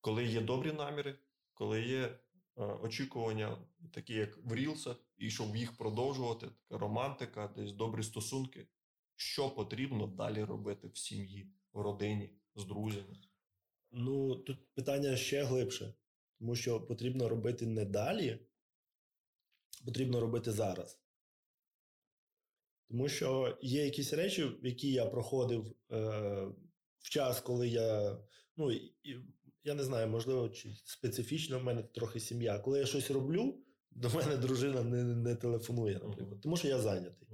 коли 0.00 0.25
є 0.25 0.40
добрі 0.40 0.72
наміри, 0.72 1.18
коли 1.54 1.82
є 1.82 2.02
е, 2.02 2.18
очікування, 2.64 3.58
такі 3.92 4.14
як 4.14 4.38
в 4.44 4.54
Рілсах, 4.54 4.96
і 5.16 5.30
щоб 5.30 5.56
їх 5.56 5.76
продовжувати, 5.76 6.46
така 6.46 6.78
романтика, 6.78 7.52
десь 7.56 7.72
добрі 7.72 8.02
стосунки. 8.02 8.66
Що 9.16 9.50
потрібно 9.50 10.06
далі 10.06 10.44
робити 10.44 10.88
в 10.88 10.96
сім'ї, 10.96 11.52
в 11.72 11.80
родині, 11.80 12.30
з 12.54 12.64
друзями? 12.64 13.16
Ну, 13.90 14.37
тут 14.37 14.75
питання 14.75 15.16
ще 15.16 15.44
глибше, 15.44 15.94
тому 16.38 16.54
що 16.56 16.80
потрібно 16.80 17.28
робити 17.28 17.66
не 17.66 17.84
далі, 17.84 18.38
потрібно 19.84 20.20
робити 20.20 20.52
зараз. 20.52 20.99
Тому 22.88 23.08
що 23.08 23.58
є 23.62 23.84
якісь 23.84 24.12
речі, 24.12 24.52
які 24.62 24.92
я 24.92 25.06
проходив 25.06 25.76
е, 25.90 26.49
в 27.02 27.11
час, 27.11 27.40
коли 27.40 27.68
я. 27.68 28.18
Ну, 28.56 28.71
я 29.64 29.75
не 29.75 29.85
знаю, 29.85 30.09
можливо, 30.09 30.49
чи 30.49 30.68
специфічно 30.85 31.59
в 31.59 31.64
мене 31.64 31.82
трохи 31.82 32.21
сім'я. 32.21 32.59
Коли 32.59 32.78
я 32.78 32.87
щось 32.87 33.11
роблю, 33.11 33.54
до 33.90 34.11
мене 34.11 34.37
дружина 34.37 34.82
не, 34.82 35.04
не 35.04 35.35
телефонує, 35.35 36.00
наприклад, 36.02 36.40
тому 36.40 36.56
що 36.56 36.68
я 36.68 36.78
зайнятий. 36.78 37.28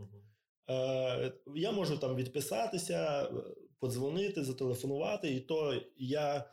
Е, 0.71 1.33
я 1.55 1.73
можу 1.73 1.99
там 1.99 2.17
відписатися, 2.17 3.23
е, 3.23 3.31
подзвонити, 3.79 4.45
зателефонувати, 4.45 5.35
і 5.35 5.41
то 5.41 5.83
я 5.97 6.51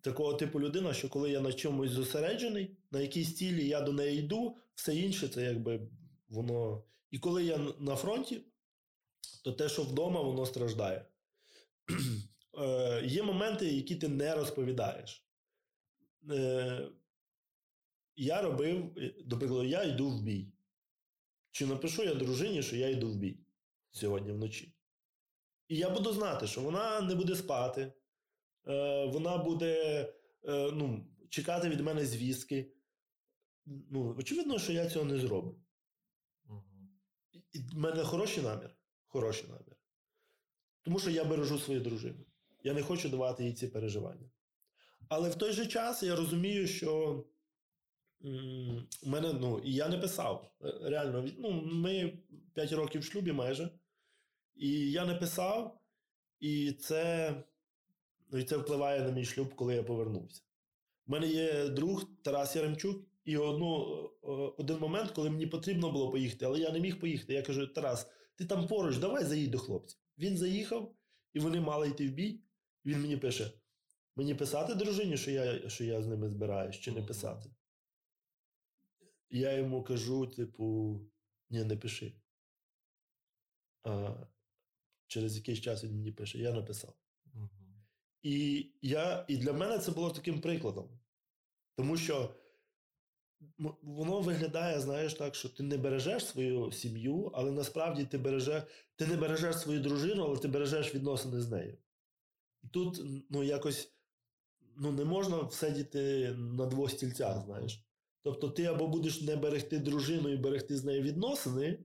такого 0.00 0.34
типу 0.34 0.60
людина, 0.60 0.94
що 0.94 1.08
коли 1.08 1.30
я 1.30 1.40
на 1.40 1.52
чомусь 1.52 1.90
зосереджений, 1.90 2.76
на 2.90 3.00
якійсь 3.00 3.36
цілі 3.36 3.68
я 3.68 3.80
до 3.80 3.92
неї 3.92 4.18
йду, 4.18 4.56
все 4.74 4.96
інше 4.96 5.28
це 5.28 5.42
якби 5.42 5.88
воно. 6.28 6.84
І 7.10 7.18
коли 7.18 7.44
я 7.44 7.58
на 7.78 7.96
фронті, 7.96 8.40
то 9.44 9.52
те, 9.52 9.68
що 9.68 9.82
вдома, 9.82 10.20
воно 10.22 10.46
страждає. 10.46 11.04
Е, 12.58 13.02
Є 13.06 13.22
моменти, 13.22 13.66
які 13.74 13.96
ти 13.96 14.08
не 14.08 14.34
розповідаєш. 14.34 15.26
Е, 16.30 16.88
Я 18.16 18.42
робив, 18.42 18.92
е, 18.98 19.14
до 19.24 19.38
прикладу, 19.38 19.64
я 19.64 19.82
йду 19.82 20.10
в 20.10 20.22
бій. 20.22 20.52
Чи 21.50 21.66
напишу 21.66 22.02
я 22.04 22.14
дружині, 22.14 22.62
що 22.62 22.76
я 22.76 22.88
йду 22.88 23.08
в 23.08 23.16
бій 23.16 23.40
сьогодні 23.90 24.32
вночі. 24.32 24.74
І 25.68 25.76
я 25.76 25.90
буду 25.90 26.12
знати, 26.12 26.46
що 26.46 26.60
вона 26.60 27.00
не 27.00 27.14
буде 27.14 27.34
спати, 27.36 27.92
е, 28.68 29.06
вона 29.06 29.38
буде 29.38 30.02
е, 30.48 30.70
ну, 30.72 31.06
чекати 31.28 31.68
від 31.68 31.80
мене 31.80 32.06
звістки. 32.06 32.72
Ну, 33.66 34.14
очевидно, 34.18 34.58
що 34.58 34.72
я 34.72 34.90
цього 34.90 35.04
не 35.04 35.18
зроблю. 35.18 35.60
І- 37.32 37.38
І 37.52 37.58
в 37.58 37.74
мене 37.74 38.04
хороший 38.04 38.42
намір. 38.42 38.76
Хороший 39.06 39.48
намір. 39.50 39.76
Тому 40.82 40.98
що 40.98 41.10
я 41.10 41.24
бережу 41.24 41.58
свою 41.58 41.80
дружину. 41.80 42.24
Я 42.62 42.74
не 42.74 42.82
хочу 42.82 43.08
давати 43.08 43.44
їй 43.44 43.52
ці 43.52 43.66
переживання. 43.68 44.30
Але 45.08 45.30
в 45.30 45.34
той 45.34 45.52
же 45.52 45.66
час 45.66 46.02
я 46.02 46.16
розумію, 46.16 46.66
що 46.66 47.24
у 49.02 49.08
мене, 49.08 49.32
ну, 49.32 49.58
і 49.64 49.74
я 49.74 49.88
не 49.88 49.98
писав. 49.98 50.52
Е, 50.64 50.74
Реально, 50.82 51.28
ну, 51.38 51.62
ми 51.62 52.18
5 52.54 52.72
років 52.72 53.00
в 53.00 53.04
шлюбі 53.04 53.32
майже. 53.32 53.70
І 54.56 54.90
я 54.90 55.06
не 55.06 55.14
писав, 55.14 55.80
і 56.40 56.72
це, 56.72 57.34
ну, 58.30 58.38
і 58.38 58.44
це 58.44 58.56
впливає 58.56 59.02
на 59.02 59.10
мій 59.10 59.24
шлюб, 59.24 59.54
коли 59.54 59.74
я 59.74 59.82
повернувся. 59.82 60.42
У 61.06 61.12
мене 61.12 61.26
є 61.26 61.68
друг 61.68 62.04
Тарас 62.22 62.56
Яремчук, 62.56 63.04
і 63.24 63.36
одну, 63.36 63.84
один 64.56 64.78
момент, 64.78 65.10
коли 65.10 65.30
мені 65.30 65.46
потрібно 65.46 65.90
було 65.90 66.10
поїхати, 66.10 66.44
але 66.44 66.60
я 66.60 66.72
не 66.72 66.80
міг 66.80 67.00
поїхати. 67.00 67.34
Я 67.34 67.42
кажу: 67.42 67.66
Тарас, 67.66 68.10
ти 68.36 68.44
там 68.44 68.66
поруч, 68.66 68.96
давай 68.96 69.24
заїдь 69.24 69.50
до 69.50 69.58
хлопців. 69.58 70.00
Він 70.18 70.36
заїхав, 70.36 70.94
і 71.32 71.40
вони 71.40 71.60
мали 71.60 71.88
йти 71.88 72.08
в 72.08 72.12
бій. 72.12 72.40
Він 72.84 73.00
мені 73.00 73.16
пише: 73.16 73.52
мені 74.16 74.34
писати 74.34 74.74
дружині, 74.74 75.16
що 75.16 75.30
я, 75.30 75.68
що 75.68 75.84
я 75.84 76.02
з 76.02 76.06
ними 76.06 76.28
збираюсь, 76.28 76.76
чи 76.76 76.92
не 76.92 77.02
писати. 77.02 77.50
Я 79.30 79.52
йому 79.52 79.82
кажу: 79.82 80.26
типу, 80.26 81.00
ні, 81.50 81.64
не 81.64 81.76
пиши. 81.76 82.12
А 83.82 84.14
через 85.06 85.36
якийсь 85.36 85.60
час 85.60 85.84
він 85.84 85.96
мені 85.96 86.12
пише: 86.12 86.38
я 86.38 86.52
написав. 86.52 86.94
І, 88.22 88.66
я, 88.82 89.24
і 89.28 89.36
для 89.36 89.52
мене 89.52 89.78
це 89.78 89.90
було 89.90 90.10
таким 90.10 90.40
прикладом. 90.40 91.00
Тому 91.76 91.96
що 91.96 92.34
воно 93.82 94.20
виглядає, 94.20 94.80
знаєш, 94.80 95.14
так, 95.14 95.34
що 95.34 95.48
ти 95.48 95.62
не 95.62 95.76
бережеш 95.76 96.26
свою 96.26 96.72
сім'ю, 96.72 97.30
але 97.34 97.50
насправді 97.50 98.04
ти, 98.04 98.18
береже, 98.18 98.66
ти 98.96 99.06
не 99.06 99.16
бережеш 99.16 99.58
свою 99.58 99.80
дружину, 99.80 100.24
але 100.24 100.38
ти 100.38 100.48
бережеш 100.48 100.94
відносини 100.94 101.40
з 101.40 101.50
нею. 101.50 101.78
І 102.62 102.68
тут 102.68 103.00
ну, 103.30 103.42
якось 103.42 103.92
ну, 104.76 104.92
не 104.92 105.04
можна 105.04 105.50
сидіти 105.50 106.34
на 106.38 106.66
двох 106.66 106.90
стільцях, 106.90 107.44
знаєш. 107.44 107.84
Тобто 108.22 108.48
ти 108.48 108.64
або 108.64 108.88
будеш 108.88 109.20
не 109.20 109.36
берегти 109.36 109.78
дружину 109.78 110.28
і 110.28 110.36
берегти 110.36 110.76
з 110.76 110.84
нею 110.84 111.02
відносини, 111.02 111.78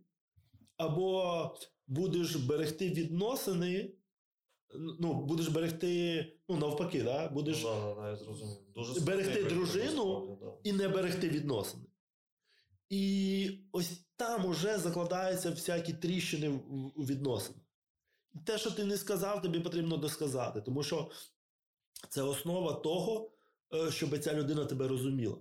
або 0.78 1.56
будеш 1.88 2.36
берегти 2.36 2.90
відносини, 2.90 3.92
ну, 4.76 5.14
будеш 5.26 5.48
берегти, 5.48 6.26
ну, 6.50 6.58
навпаки, 6.58 7.04
да? 7.04 7.30
будеш 7.30 7.64
Ну, 7.64 7.70
да, 7.70 7.94
да, 7.96 8.02
да, 8.02 8.10
я 8.10 8.16
зрозумів. 8.16 8.58
Дуже 8.76 9.00
берегти 9.00 9.44
дружину 9.44 10.38
да. 10.42 10.54
і 10.64 10.74
не 10.74 10.88
берегти 10.88 11.30
відносини. 11.30 11.84
І 12.90 13.60
ось 13.72 14.06
там 14.16 14.46
уже 14.46 14.78
закладаються 14.78 15.50
всякі 15.52 15.94
тріщини 15.94 16.50
в- 16.50 16.92
у 17.00 17.04
відносинах. 17.06 17.62
І 18.34 18.40
те, 18.40 18.58
що 18.58 18.72
ти 18.72 18.86
не 18.86 18.98
сказав, 18.98 19.42
тобі 19.42 19.60
потрібно 19.60 19.98
досказати, 19.98 20.62
тому 20.62 20.84
що 20.84 21.12
це 22.10 22.22
основа 22.22 22.74
того, 22.74 23.32
е, 23.74 23.92
щоб 23.92 24.20
ця 24.20 24.34
людина 24.34 24.66
тебе 24.66 24.88
розуміла. 24.88 25.38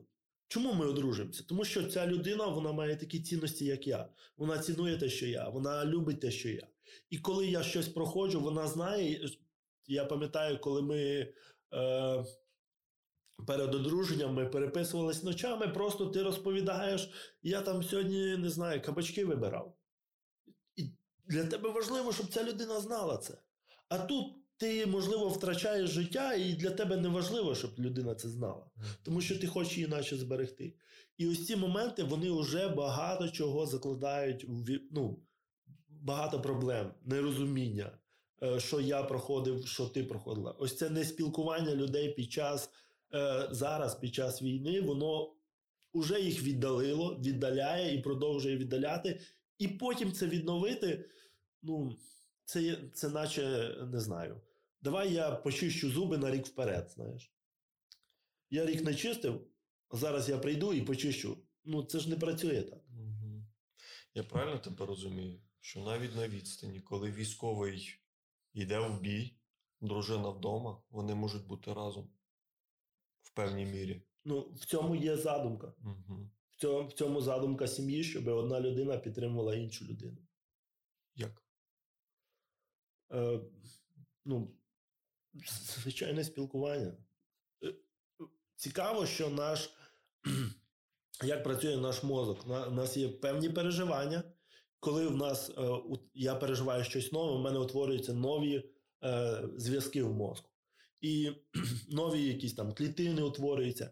Чому 0.48 0.72
ми 0.72 0.86
одружуємося? 0.86 1.44
Тому 1.48 1.64
що 1.64 1.84
ця 1.84 2.06
людина 2.06 2.46
вона 2.46 2.72
має 2.72 2.96
такі 2.96 3.20
цінності, 3.20 3.64
як 3.64 3.86
я. 3.86 4.08
Вона 4.36 4.58
цінує 4.58 4.96
те, 4.98 5.08
що 5.08 5.26
я, 5.26 5.48
вона 5.48 5.84
любить 5.84 6.20
те, 6.20 6.30
що 6.30 6.48
я. 6.48 6.66
І 7.10 7.18
коли 7.18 7.46
я 7.46 7.62
щось 7.62 7.88
проходжу, 7.88 8.40
вона 8.40 8.66
знає. 8.66 9.28
Я 9.86 10.04
пам'ятаю, 10.04 10.60
коли 10.60 10.82
ми 10.82 10.98
е, 11.74 12.24
перед 13.46 13.74
одруженням 13.74 14.34
ми 14.34 14.46
переписувались 14.46 15.22
ночами, 15.22 15.68
просто 15.68 16.06
ти 16.06 16.22
розповідаєш, 16.22 17.10
я 17.42 17.60
там 17.60 17.82
сьогодні 17.82 18.36
не 18.36 18.50
знаю, 18.50 18.82
кабачки 18.82 19.24
вибирав. 19.24 19.76
І 20.76 20.90
для 21.24 21.44
тебе 21.44 21.70
важливо, 21.70 22.12
щоб 22.12 22.26
ця 22.26 22.44
людина 22.44 22.80
знала 22.80 23.16
це. 23.16 23.38
А 23.88 23.98
тут 23.98 24.26
ти, 24.56 24.86
можливо, 24.86 25.28
втрачаєш 25.28 25.90
життя, 25.90 26.34
і 26.34 26.52
для 26.52 26.70
тебе 26.70 26.96
не 26.96 27.08
важливо, 27.08 27.54
щоб 27.54 27.70
людина 27.78 28.14
це 28.14 28.28
знала 28.28 28.70
тому 29.02 29.20
що 29.20 29.38
ти 29.38 29.46
хочеш 29.46 29.76
її 29.76 29.88
наче 29.88 30.16
зберегти. 30.16 30.74
І 31.18 31.26
ось 31.28 31.46
ці 31.46 31.56
моменти 31.56 32.02
вони 32.02 32.30
вже 32.30 32.68
багато 32.68 33.28
чого 33.28 33.66
закладають 33.66 34.48
ві- 34.48 34.80
ну, 34.90 35.20
багато 36.02 36.40
проблем, 36.40 36.94
нерозуміння, 37.04 37.98
е, 38.42 38.60
що 38.60 38.80
я 38.80 39.02
проходив, 39.02 39.66
що 39.66 39.86
ти 39.86 40.04
проходила. 40.04 40.52
Ось 40.52 40.76
це 40.76 40.90
неспілкування 40.90 41.74
людей 41.74 42.12
під 42.12 42.32
час 42.32 42.70
е, 43.14 43.48
зараз, 43.50 43.94
під 43.94 44.14
час 44.14 44.42
війни, 44.42 44.80
воно 44.80 45.34
вже 45.94 46.20
їх 46.20 46.42
віддалило, 46.42 47.20
віддаляє 47.24 47.94
і 47.94 48.00
продовжує 48.00 48.56
віддаляти. 48.56 49.20
І 49.58 49.68
потім 49.68 50.12
це 50.12 50.26
відновити. 50.26 51.04
Ну, 51.62 51.96
це, 52.44 52.78
це 52.94 53.08
наче 53.08 53.74
не 53.92 54.00
знаю. 54.00 54.40
Давай 54.82 55.12
я 55.12 55.30
почищу 55.30 55.90
зуби 55.90 56.18
на 56.18 56.30
рік 56.30 56.46
вперед, 56.46 56.90
знаєш. 56.94 57.32
Я 58.50 58.66
рік 58.66 58.84
не 58.84 58.94
чистив, 58.94 59.40
а 59.88 59.96
зараз 59.96 60.28
я 60.28 60.38
прийду 60.38 60.72
і 60.72 60.82
почищу. 60.82 61.38
Ну, 61.64 61.82
це 61.82 61.98
ж 61.98 62.10
не 62.10 62.16
працює 62.16 62.62
так. 62.62 62.80
Мгм. 62.88 63.46
Я 64.14 64.22
правильно 64.22 64.58
тебе 64.58 64.86
розумію, 64.86 65.40
що 65.62 65.80
навіть 65.80 66.16
на 66.16 66.28
відстані, 66.28 66.80
коли 66.80 67.10
військовий 67.10 68.00
йде 68.52 68.78
в 68.78 69.00
бій, 69.00 69.36
дружина 69.80 70.28
вдома, 70.28 70.82
вони 70.90 71.14
можуть 71.14 71.46
бути 71.46 71.72
разом 71.72 72.10
в 73.20 73.30
певній 73.30 73.66
мірі. 73.66 74.02
Ну, 74.24 74.40
в 74.40 74.64
цьому 74.64 74.96
є 74.96 75.16
задумка. 75.16 75.72
Угу. 75.84 76.30
В 76.50 76.56
цьому, 76.56 76.88
в 76.88 76.92
цьому 76.92 77.20
задумка 77.20 77.68
сім'ї, 77.68 78.04
щоб 78.04 78.28
одна 78.28 78.60
людина 78.60 78.98
підтримувала 78.98 79.54
іншу 79.54 79.84
людину. 79.84 80.18
Як? 81.14 81.42
Е, 83.12 83.40
ну, 84.24 84.54
звичайне 85.44 86.24
спілкування. 86.24 86.96
Е, 87.64 87.74
Цікаво, 88.56 89.06
що 89.06 89.30
наш. 89.30 89.70
Як 91.24 91.44
працює 91.44 91.76
наш 91.76 92.02
мозок? 92.02 92.46
У 92.46 92.70
нас 92.70 92.96
є 92.96 93.08
певні 93.08 93.50
переживання. 93.50 94.31
Коли 94.82 95.06
в 95.06 95.16
нас 95.16 95.50
е, 95.50 95.80
я 96.14 96.34
переживаю 96.34 96.84
щось 96.84 97.12
нове, 97.12 97.38
в 97.38 97.40
мене 97.40 97.58
утворюються 97.58 98.12
нові 98.12 98.70
е, 99.04 99.42
зв'язки 99.56 100.02
в 100.02 100.12
мозку. 100.12 100.50
І 101.00 101.32
нові 101.90 102.24
якісь 102.24 102.54
там 102.54 102.74
клітини 102.74 103.22
утворюються. 103.22 103.90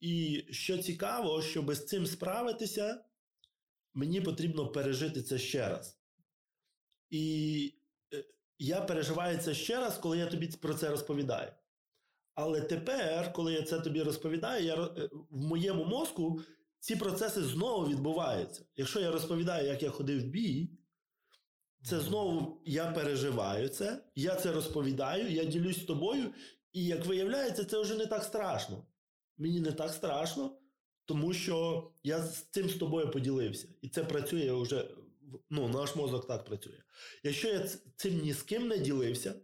І 0.00 0.44
що 0.50 0.78
цікаво, 0.78 1.42
щоб 1.42 1.74
з 1.74 1.86
цим 1.86 2.06
справитися, 2.06 3.04
мені 3.94 4.20
потрібно 4.20 4.72
пережити 4.72 5.22
це 5.22 5.38
ще 5.38 5.68
раз. 5.68 6.00
І 7.10 7.74
е, 8.14 8.24
я 8.58 8.80
переживаю 8.80 9.38
це 9.38 9.54
ще 9.54 9.80
раз, 9.80 9.98
коли 9.98 10.18
я 10.18 10.26
тобі 10.26 10.46
про 10.46 10.74
це 10.74 10.90
розповідаю. 10.90 11.52
Але 12.34 12.60
тепер, 12.60 13.32
коли 13.32 13.52
я 13.52 13.62
це 13.62 13.80
тобі 13.80 14.02
розповідаю, 14.02 14.64
я, 14.64 14.74
в 15.30 15.40
моєму 15.40 15.84
мозку 15.84 16.40
ці 16.80 16.96
процеси 16.96 17.42
знову 17.42 17.88
відбуваються. 17.88 18.64
Якщо 18.76 19.00
я 19.00 19.10
розповідаю, 19.10 19.66
як 19.66 19.82
я 19.82 19.90
ходив 19.90 20.22
в 20.22 20.26
бій, 20.26 20.70
це 21.82 22.00
знову 22.00 22.62
я 22.66 22.92
переживаю 22.92 23.68
це, 23.68 24.04
я 24.14 24.34
це 24.34 24.52
розповідаю, 24.52 25.30
я 25.30 25.44
ділюсь 25.44 25.82
з 25.82 25.84
тобою, 25.84 26.34
і 26.72 26.84
як 26.84 27.06
виявляється, 27.06 27.64
це 27.64 27.80
вже 27.80 27.94
не 27.94 28.06
так 28.06 28.24
страшно. 28.24 28.86
Мені 29.38 29.60
не 29.60 29.72
так 29.72 29.90
страшно, 29.90 30.58
тому 31.04 31.32
що 31.32 31.90
я 32.02 32.22
з 32.22 32.42
цим 32.50 32.70
з 32.70 32.74
тобою 32.74 33.10
поділився. 33.10 33.68
І 33.82 33.88
це 33.88 34.04
працює 34.04 34.52
вже, 34.52 34.90
ну, 35.50 35.68
наш 35.68 35.96
мозок 35.96 36.26
так 36.26 36.44
працює. 36.44 36.82
Якщо 37.22 37.48
я 37.48 37.68
цим 37.96 38.20
ні 38.20 38.32
з 38.32 38.42
ким 38.42 38.68
не 38.68 38.78
ділився, 38.78 39.34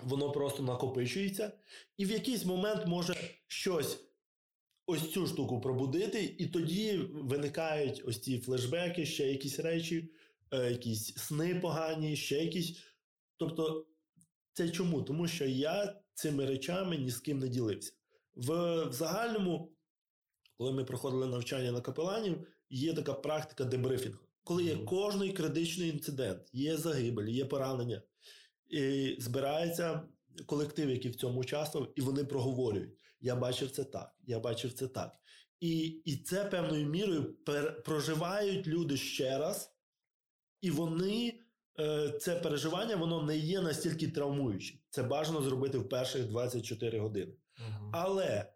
воно 0.00 0.32
просто 0.32 0.62
накопичується, 0.62 1.52
і 1.96 2.04
в 2.04 2.10
якийсь 2.10 2.44
момент 2.44 2.86
може 2.86 3.16
щось 3.46 3.98
ось 4.86 5.10
цю 5.10 5.26
штуку 5.26 5.60
пробудити, 5.60 6.34
і 6.38 6.46
тоді 6.46 6.96
виникають 7.12 8.02
ось 8.06 8.20
ці 8.20 8.38
флешбеки, 8.38 9.06
ще 9.06 9.32
якісь 9.32 9.58
речі, 9.58 10.12
е, 10.50 10.70
якісь 10.70 11.16
сни 11.16 11.54
погані, 11.54 12.16
ще 12.16 12.44
якісь. 12.44 12.78
Тобто, 13.36 13.86
це 14.52 14.70
чому? 14.70 15.02
Тому 15.02 15.28
що 15.28 15.44
я 15.44 16.00
цими 16.14 16.46
речами 16.46 16.96
ні 16.96 17.10
з 17.10 17.20
ким 17.20 17.38
не 17.38 17.48
ділився. 17.48 17.92
В, 18.34 18.84
в 18.84 18.92
загальному, 18.92 19.72
коли 20.58 20.72
ми 20.72 20.84
проходили 20.84 21.26
навчання 21.26 21.72
на 21.72 21.80
капеланів, 21.80 22.46
є 22.70 22.94
така 22.94 23.14
практика 23.14 23.64
дебрифінгу. 23.64 24.18
Коли 24.44 24.64
є 24.64 24.76
кожний 24.76 25.32
критичний 25.32 25.90
інцидент, 25.90 26.48
є 26.52 26.76
загибель, 26.76 27.28
є 27.28 27.44
поранення, 27.44 28.02
і 28.68 29.16
збирається 29.18 30.08
колектив, 30.46 30.90
який 30.90 31.10
в 31.10 31.16
цьому 31.16 31.40
участвував, 31.40 31.92
і 31.96 32.00
вони 32.00 32.24
проговорюють: 32.24 32.98
я 33.20 33.36
бачив 33.36 33.70
це 33.70 33.84
так, 33.84 34.16
я 34.26 34.40
бачив 34.40 34.72
це 34.72 34.88
так. 34.88 35.16
І 35.60 35.78
і 35.86 36.16
це 36.16 36.44
певною 36.44 36.86
мірою 36.86 37.34
пер, 37.34 37.82
проживають 37.82 38.66
люди 38.66 38.96
ще 38.96 39.38
раз, 39.38 39.76
і 40.60 40.70
вони 40.70 41.40
е, 41.78 42.18
це 42.20 42.36
переживання 42.36 42.96
воно 42.96 43.22
не 43.22 43.36
є 43.36 43.60
настільки 43.60 44.08
травмуючим. 44.08 44.78
Це 44.90 45.02
бажано 45.02 45.42
зробити 45.42 45.78
в 45.78 45.88
перших 45.88 46.28
24 46.28 46.98
години. 46.98 47.36
Угу. 47.58 47.90
Але 47.92 48.52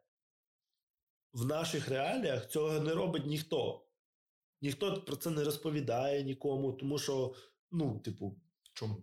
в 1.32 1.46
наших 1.46 1.88
реаліях 1.88 2.48
цього 2.48 2.80
не 2.80 2.94
робить 2.94 3.26
ніхто. 3.26 3.86
Ніхто 4.62 5.02
про 5.02 5.16
це 5.16 5.30
не 5.30 5.44
розповідає 5.44 6.22
нікому, 6.22 6.72
тому 6.72 6.98
що, 6.98 7.34
ну, 7.70 7.98
типу, 7.98 8.40
Чому? 8.72 9.02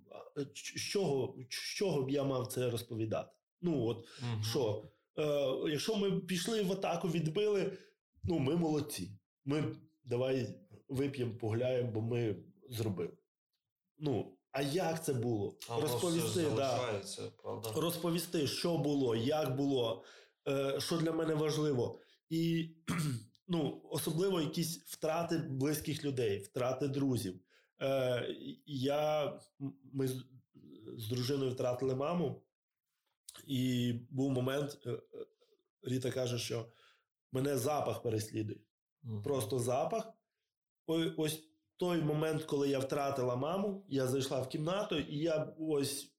З 0.56 0.82
чого 0.82 1.36
з 1.50 1.76
чого 1.76 2.02
б 2.02 2.10
я 2.10 2.24
мав 2.24 2.48
це 2.48 2.70
розповідати? 2.70 3.32
Ну, 3.62 3.86
от 3.86 3.98
угу. 3.98 4.44
що, 4.44 4.92
якщо 5.70 5.96
ми 5.96 6.20
пішли 6.20 6.64
в 6.64 6.72
атаку, 6.72 7.08
відбили, 7.08 7.78
ну, 8.24 8.40
ми 8.40 8.56
молодці. 8.56 9.12
Ми 9.46 9.76
давай 10.04 10.56
вип'ємо, 10.90 11.36
погуляємо, 11.36 11.92
бо 11.92 12.02
ми 12.02 12.36
зробили. 12.70 13.18
Ну, 14.00 14.38
а 14.52 14.62
як 14.62 15.06
це 15.06 15.14
було? 15.14 15.58
А 15.70 15.80
розповісти, 15.80 16.46
да, 16.56 17.02
правда? 17.44 17.72
розповісти, 17.76 18.48
що 18.48 18.78
було, 18.78 19.16
як 19.16 19.56
було, 19.56 20.04
е, 20.48 20.80
що 20.80 20.98
для 20.98 21.12
мене 21.12 21.34
важливо. 21.34 22.00
І 22.30 22.70
ну, 23.48 23.82
особливо 23.92 24.42
якісь 24.42 24.78
втрати 24.78 25.38
близьких 25.38 26.06
людей, 26.06 26.40
втрати 26.40 26.88
друзів. 26.88 27.40
Е, 27.82 28.28
я, 28.66 29.34
Ми 29.94 30.08
з, 30.08 30.24
з 30.98 31.08
дружиною 31.08 31.52
втратили 31.52 31.96
маму, 31.96 32.42
і 33.48 33.94
був 34.10 34.32
момент, 34.32 34.80
е, 34.86 34.92
е, 34.92 35.00
Ріта 35.82 36.12
каже, 36.12 36.40
що 36.40 36.66
мене 37.32 37.58
запах 37.58 38.02
переслідує. 38.02 38.60
Mm. 39.04 39.24
Просто 39.24 39.60
запах. 39.60 40.14
Ось, 40.86 41.12
ось 41.18 41.44
той 41.78 42.02
момент, 42.02 42.44
коли 42.44 42.70
я 42.70 42.80
втратила 42.80 43.36
маму, 43.36 43.86
я 43.90 44.08
зайшла 44.08 44.42
в 44.42 44.50
кімнату, 44.50 44.98
і 44.98 45.18
я 45.18 45.56
ось 45.60 46.12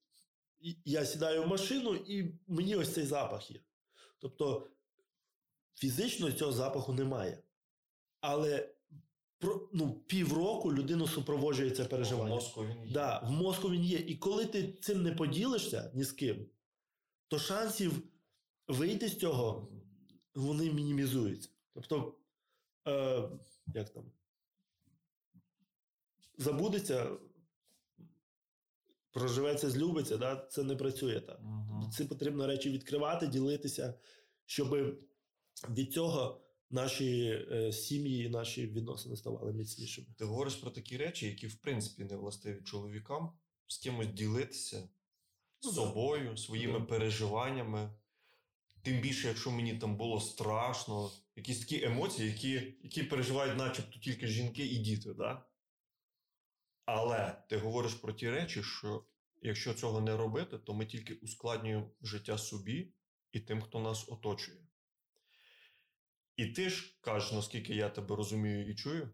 я 0.85 1.05
сідаю 1.05 1.43
в 1.43 1.47
машину, 1.47 1.95
і 1.95 2.39
мені 2.47 2.75
ось 2.75 2.93
цей 2.93 3.05
запах 3.05 3.51
є. 3.51 3.59
Тобто 4.19 4.67
фізично 5.75 6.31
цього 6.31 6.51
запаху 6.51 6.93
немає. 6.93 7.43
Але 8.21 8.69
ну, 9.73 10.03
півроку 10.07 10.73
людину 10.73 11.07
супроводжує 11.07 11.71
це 11.71 11.85
переживання. 11.85 12.31
В 12.31 12.35
мозку 12.35 12.65
він 12.65 12.85
є. 12.85 12.93
Да, 12.93 13.19
в 13.19 13.31
мозку 13.31 13.69
він 13.69 13.83
є. 13.83 13.97
І 13.97 14.15
коли 14.15 14.45
ти 14.45 14.73
цим 14.81 15.03
не 15.03 15.11
поділишся 15.11 15.91
ні 15.93 16.03
з 16.03 16.11
ким, 16.11 16.49
то 17.29 17.39
шансів 17.39 18.03
вийти 18.67 19.07
з 19.07 19.17
цього 19.17 19.71
вони 20.35 20.73
мінімізуються. 20.73 21.49
Тобто, 21.73 22.17
е, 22.87 23.29
як 23.67 23.89
там, 23.89 24.11
забудеться, 26.37 27.17
проживеться, 29.11 29.69
злюбиться, 29.69 30.17
да? 30.17 30.47
це 30.49 30.63
не 30.63 30.75
працює 30.75 31.21
так. 31.21 31.39
Угу. 31.43 31.91
Це 31.93 32.05
потрібно 32.05 32.47
речі 32.47 32.69
відкривати, 32.69 33.27
ділитися, 33.27 33.93
щоб 34.45 34.97
від 35.69 35.93
цього 35.93 36.41
наші 36.69 37.45
е, 37.51 37.71
сім'ї, 37.71 38.29
наші 38.29 38.67
відносини 38.67 39.17
ставали 39.17 39.53
міцнішими. 39.53 40.07
Ти 40.17 40.25
говориш 40.25 40.55
про 40.55 40.71
такі 40.71 40.97
речі, 40.97 41.27
які 41.27 41.47
в 41.47 41.55
принципі 41.55 42.03
не 42.03 42.15
властиві 42.15 42.61
чоловікам, 42.63 43.31
з 43.67 43.77
кимось 43.77 44.07
ділитися 44.07 44.89
ну, 45.63 45.71
собою, 45.71 46.37
своїми 46.37 46.81
переживаннями. 46.81 47.93
Тим 48.81 49.01
більше, 49.01 49.27
якщо 49.27 49.51
мені 49.51 49.77
там 49.77 49.97
було 49.97 50.21
страшно, 50.21 51.11
якісь 51.35 51.59
такі 51.59 51.83
емоції, 51.83 52.27
які 52.27 52.77
які 52.83 53.03
переживають, 53.03 53.57
начебто, 53.57 53.99
тільки 53.99 54.27
жінки 54.27 54.65
і 54.65 54.77
діти. 54.77 55.13
Да? 55.13 55.45
Але 56.85 57.43
ти 57.49 57.57
говориш 57.57 57.93
про 57.93 58.13
ті 58.13 58.29
речі, 58.29 58.63
що 58.63 59.05
якщо 59.41 59.73
цього 59.73 60.01
не 60.01 60.17
робити, 60.17 60.57
то 60.57 60.73
ми 60.73 60.85
тільки 60.85 61.13
ускладнюємо 61.13 61.91
життя 62.01 62.37
собі 62.37 62.93
і 63.31 63.39
тим, 63.39 63.61
хто 63.61 63.79
нас 63.79 64.09
оточує. 64.09 64.57
І 66.35 66.45
ти 66.45 66.69
ж 66.69 66.97
кажеш, 67.01 67.31
наскільки 67.31 67.75
я 67.75 67.89
тебе 67.89 68.15
розумію 68.15 68.69
і 68.69 68.75
чую, 68.75 69.09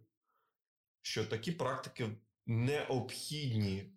що 1.01 1.25
такі 1.25 1.51
практики 1.51 2.17
необхідні. 2.45 3.93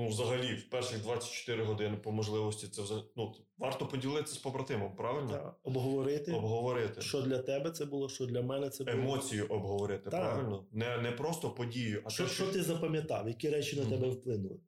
Ну, 0.00 0.08
взагалі, 0.08 0.54
в 0.54 0.70
перших 0.70 1.02
24 1.02 1.64
години 1.64 1.96
по 1.96 2.12
можливості 2.12 2.68
це 2.68 2.82
ну, 3.16 3.34
варто 3.58 3.86
поділитися 3.86 4.34
з 4.34 4.38
побратимом, 4.38 4.96
правильно? 4.96 5.30
Так, 5.30 5.58
Обговорити, 5.62 6.32
обговорити. 6.32 7.00
Що 7.00 7.22
для 7.22 7.38
тебе 7.38 7.70
це 7.70 7.84
було, 7.84 8.08
що 8.08 8.26
для 8.26 8.42
мене 8.42 8.70
це 8.70 8.84
було. 8.84 8.96
Емоцію 8.96 9.46
обговорити, 9.46 10.10
так. 10.10 10.20
правильно? 10.20 10.66
Не 10.72 10.98
не 10.98 11.12
просто 11.12 11.50
подію, 11.50 12.02
а 12.04 12.10
що, 12.10 12.24
те, 12.24 12.30
що... 12.30 12.44
що 12.44 12.52
ти 12.52 12.62
запам'ятав, 12.62 13.28
які 13.28 13.50
речі 13.50 13.76
на 13.76 13.82
mm. 13.82 13.88
тебе 13.90 14.08
вплинули. 14.08 14.60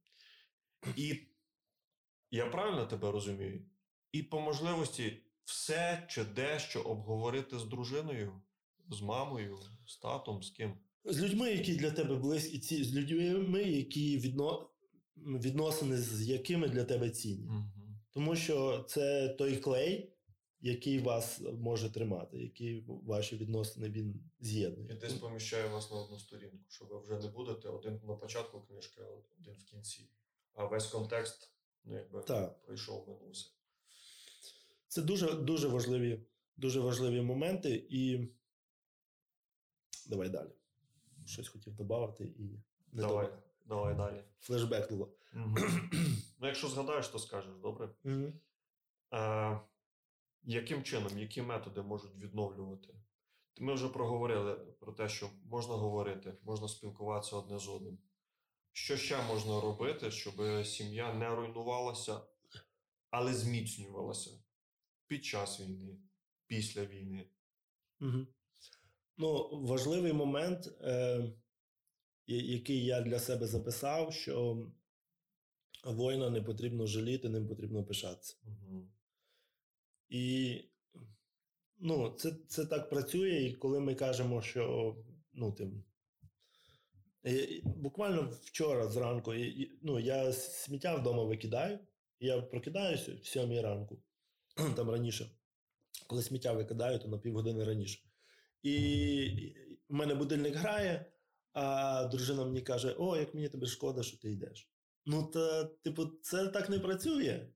І 0.97 1.15
я 2.31 2.47
правильно 2.47 2.87
тебе 2.87 3.13
розумію? 3.13 3.63
І 4.13 4.23
по 4.23 4.41
можливості 4.41 5.23
все 5.45 6.07
чи 6.09 6.25
дещо 6.25 6.81
обговорити 6.81 7.59
з 7.59 7.65
дружиною, 7.65 8.33
з 8.91 9.01
мамою, 9.01 9.59
з 9.87 9.97
татом, 9.97 10.43
з 10.43 10.51
ким? 10.51 10.75
З 11.05 11.23
людьми, 11.23 11.51
які 11.51 11.75
для 11.75 11.91
тебе 11.91 12.17
близькі, 12.17 12.59
ці, 12.59 12.85
з 12.85 12.95
людьми, 12.95 13.63
які 13.63 14.19
відно, 14.19 14.70
відносини, 15.27 15.97
з 15.97 16.23
якими 16.23 16.69
для 16.69 16.85
тебе 16.85 17.11
цінні. 17.11 17.47
Угу. 17.47 17.65
Тому 18.11 18.37
що 18.37 18.85
це 18.89 19.29
той 19.29 19.57
клей, 19.57 20.13
який 20.61 20.99
вас 20.99 21.41
може 21.41 21.91
тримати, 21.91 22.39
який 22.39 22.85
ваші 22.87 23.37
відносини 23.37 23.89
він 23.89 24.31
з'єднує. 24.41 24.93
І 24.93 24.95
десь 24.95 25.13
поміщає 25.13 25.69
вас 25.69 25.91
на 25.91 25.97
одну 25.97 26.19
сторінку, 26.19 26.59
що 26.69 26.85
ви 26.85 27.01
вже 27.01 27.19
не 27.19 27.29
будете 27.29 27.69
один 27.69 28.01
на 28.05 28.15
початку 28.15 28.61
книжки, 28.61 29.01
а 29.01 29.41
один 29.41 29.55
в 29.55 29.65
кінці. 29.65 30.09
А 30.55 30.65
весь 30.65 30.87
контекст 30.87 31.51
ну, 31.85 31.95
якби 31.97 32.23
так. 32.23 32.63
пройшов 32.63 33.09
минувся. 33.09 33.51
Це 34.89 35.03
дуже 35.03 35.33
дуже 35.35 35.69
важливі 35.69 36.21
дуже 36.57 36.81
важливі 36.81 37.23
моменти. 37.23 37.87
І 37.91 38.29
Давай 40.11 40.29
далі. 40.29 40.51
Щось 41.27 41.49
хотів 41.49 41.75
додати 41.75 42.25
і 42.25 42.43
не 42.93 43.03
Давай, 43.03 43.27
добре. 43.27 43.43
Давай 43.71 43.95
далі. 43.95 44.25
Флешбекнуло. 44.41 45.09
Угу. 45.35 45.57
ну, 46.39 46.47
якщо 46.47 46.69
згадаєш, 46.69 47.09
то 47.09 47.19
скажеш, 47.19 47.57
добре? 47.63 47.89
Угу. 48.05 48.33
Е, 49.13 49.61
яким 50.43 50.83
чином, 50.83 51.19
які 51.19 51.43
методи 51.43 51.83
можуть 51.83 52.17
відновлювати? 52.17 52.95
Ми 53.59 53.75
вже 53.75 53.89
проговорили 53.89 54.55
про 54.55 54.93
те, 54.93 55.09
що 55.09 55.31
можна 55.45 55.75
говорити, 55.75 56.35
можна 56.43 56.69
спілкуватися 56.69 57.37
одне 57.37 57.59
з 57.59 57.69
одним. 57.69 57.99
Що 58.73 58.97
ще 58.97 59.23
можна 59.23 59.61
робити, 59.61 60.11
щоб 60.11 60.67
сім'я 60.67 61.15
не 61.15 61.35
руйнувалася, 61.35 62.21
але 63.11 63.35
зміцнювалася 63.35 64.31
під 65.07 65.25
час 65.25 65.61
війни, 65.61 65.99
після 66.47 66.85
війни? 66.85 67.31
Угу. 68.01 68.27
Ну, 69.17 69.49
важливий 69.53 70.13
момент, 70.13 70.67
е, 70.81 71.33
який 72.39 72.85
я 72.85 73.01
для 73.01 73.19
себе 73.19 73.47
записав, 73.47 74.15
що 74.15 74.67
воїна 75.85 76.31
не 76.31 76.43
потрібно 76.43 76.87
жаліти, 76.87 77.29
ним 77.29 77.49
потрібно 77.49 77.85
пишатися. 77.85 78.37
Угу. 78.45 78.89
І 80.09 80.55
ну, 81.79 82.11
це 82.19 82.33
це 82.49 82.67
так 82.67 82.91
працює, 82.91 83.31
і 83.31 83.53
коли 83.53 83.81
ми 83.81 83.95
кажемо, 83.95 84.43
що 84.43 84.97
ну, 85.33 85.53
тим, 85.53 85.85
буквально 87.65 88.33
вчора 88.43 88.89
зранку 88.89 89.35
ну, 89.83 90.01
я 90.01 90.33
сміття 90.33 90.97
вдома 90.97 91.25
викидаю, 91.25 91.79
я 92.21 92.43
прокидаюся 92.43 93.15
в 93.23 93.27
сьомій 93.27 93.61
ранку, 93.61 94.03
там 94.77 94.91
раніше. 94.91 95.31
Коли 96.07 96.23
сміття 96.23 96.53
викидаю, 96.53 96.99
то 96.99 97.09
на 97.09 97.19
півгодини 97.19 97.65
раніше. 97.65 98.01
І 98.63 99.55
в 99.89 99.95
мене 99.95 100.15
будильник 100.15 100.55
грає, 100.55 101.13
а 101.53 102.05
дружина 102.05 102.45
мені 102.45 102.61
каже: 102.61 102.95
О, 102.99 103.17
як 103.17 103.35
мені 103.35 103.49
тебе 103.49 103.67
шкода, 103.67 104.03
що 104.03 104.19
ти 104.19 104.33
йдеш. 104.33 104.71
Ну, 105.07 105.23
та, 105.23 105.65
типу, 105.65 106.07
це 106.23 106.49
так 106.49 106.71
не 106.71 106.79
працює. 106.79 107.47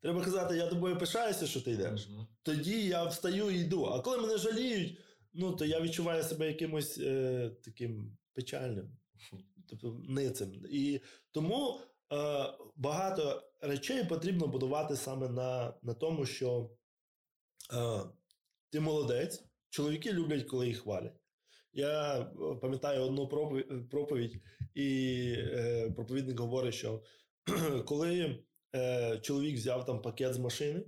Треба 0.00 0.24
казати, 0.24 0.56
я 0.56 0.68
тобою 0.68 0.98
пишаюся, 0.98 1.46
що 1.46 1.60
ти 1.60 1.70
йдеш. 1.70 2.08
Угу. 2.08 2.26
Тоді 2.42 2.86
я 2.86 3.04
встаю 3.04 3.50
і 3.50 3.58
йду. 3.58 3.84
А 3.84 4.00
коли 4.00 4.18
мене 4.18 4.38
жаліють, 4.38 4.98
ну 5.32 5.52
то 5.52 5.64
я 5.64 5.80
відчуваю 5.80 6.22
себе 6.22 6.46
якимось 6.46 6.98
е, 6.98 7.50
таким 7.64 8.18
печальним, 8.32 8.96
тобто 9.68 10.00
ницим. 10.08 10.66
І 10.70 11.00
тому 11.30 11.80
е, 12.12 12.16
багато 12.76 13.42
речей 13.60 14.04
потрібно 14.04 14.46
будувати 14.46 14.96
саме 14.96 15.28
на, 15.28 15.74
на 15.82 15.94
тому, 15.94 16.26
що 16.26 16.70
е, 17.72 18.00
ти 18.70 18.80
молодець, 18.80 19.44
чоловіки 19.70 20.12
люблять, 20.12 20.44
коли 20.44 20.66
їх 20.66 20.80
хвалять. 20.80 21.20
Я 21.72 22.24
пам'ятаю 22.60 23.02
одну 23.02 23.28
проповідь, 23.90 24.40
і 24.74 25.32
е, 25.36 25.90
проповідник 25.96 26.40
говорить, 26.40 26.74
що 26.74 27.02
коли 27.86 28.38
е, 28.74 29.18
чоловік 29.22 29.56
взяв 29.56 29.84
там 29.84 30.02
пакет 30.02 30.34
з 30.34 30.38
машини, 30.38 30.84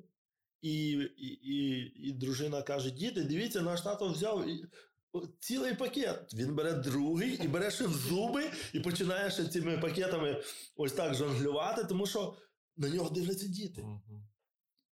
і 0.62 0.90
і, 1.16 1.26
і, 1.26 1.92
і 2.08 2.12
дружина 2.12 2.62
каже: 2.62 2.90
Діти, 2.90 3.24
дивіться, 3.24 3.60
наш 3.60 3.80
тато 3.80 4.08
взяв 4.08 4.46
цілий 5.38 5.74
пакет. 5.74 6.34
Він 6.34 6.54
бере 6.54 6.72
другий 6.72 7.44
і 7.44 7.48
бере 7.48 7.70
ще 7.70 7.86
в 7.86 7.92
зуби, 7.92 8.50
і 8.72 8.80
починає 8.80 9.30
ще 9.30 9.44
цими 9.44 9.78
пакетами 9.78 10.42
ось 10.76 10.92
так 10.92 11.14
жонглювати, 11.14 11.84
тому 11.84 12.06
що 12.06 12.34
на 12.76 12.88
нього 12.88 13.10
дивляться 13.10 13.46
діти. 13.46 13.84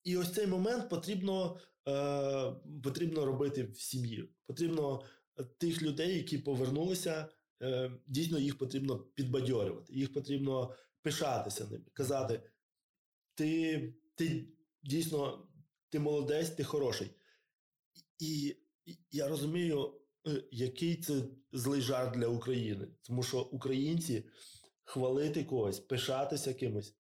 І 0.04 0.16
ось 0.16 0.32
цей 0.32 0.46
момент 0.46 0.88
потрібно, 0.90 1.58
е, 1.88 2.52
потрібно 2.84 3.24
робити 3.24 3.62
в 3.62 3.80
сім'ї. 3.80 4.30
Потрібно 4.46 5.02
тих 5.44 5.82
людей, 5.82 6.16
які 6.16 6.38
повернулися, 6.38 7.28
е, 7.62 7.92
дійсно 8.06 8.38
їх 8.38 8.58
потрібно 8.58 8.98
підбадьорювати, 8.98 9.94
їх 9.94 10.12
потрібно 10.12 10.74
пишатися 11.02 11.64
ними, 11.64 11.84
казати: 11.92 12.42
ти, 13.34 13.94
ти 14.14 14.48
дійсно 14.82 15.48
ти 15.88 15.98
молодець, 15.98 16.50
ти 16.50 16.64
хороший. 16.64 17.10
І, 18.18 18.56
я 19.10 19.28
розумію, 19.28 20.00
е, 20.26 20.42
який 20.50 20.96
це 20.96 21.22
злий 21.52 21.80
жарт 21.80 22.14
для 22.14 22.26
України, 22.26 22.88
тому 23.02 23.22
що 23.22 23.40
українці 23.40 24.24
хвалити 24.84 25.44
когось, 25.44 25.80
пишатися 25.80 26.54
кимось. 26.54 26.96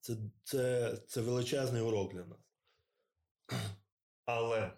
Це, 0.00 0.16
це, 0.44 0.96
це 1.08 1.20
величезний 1.20 1.82
урок 1.82 2.14
для 2.14 2.24
нас. 2.24 2.38
Але 4.24 4.72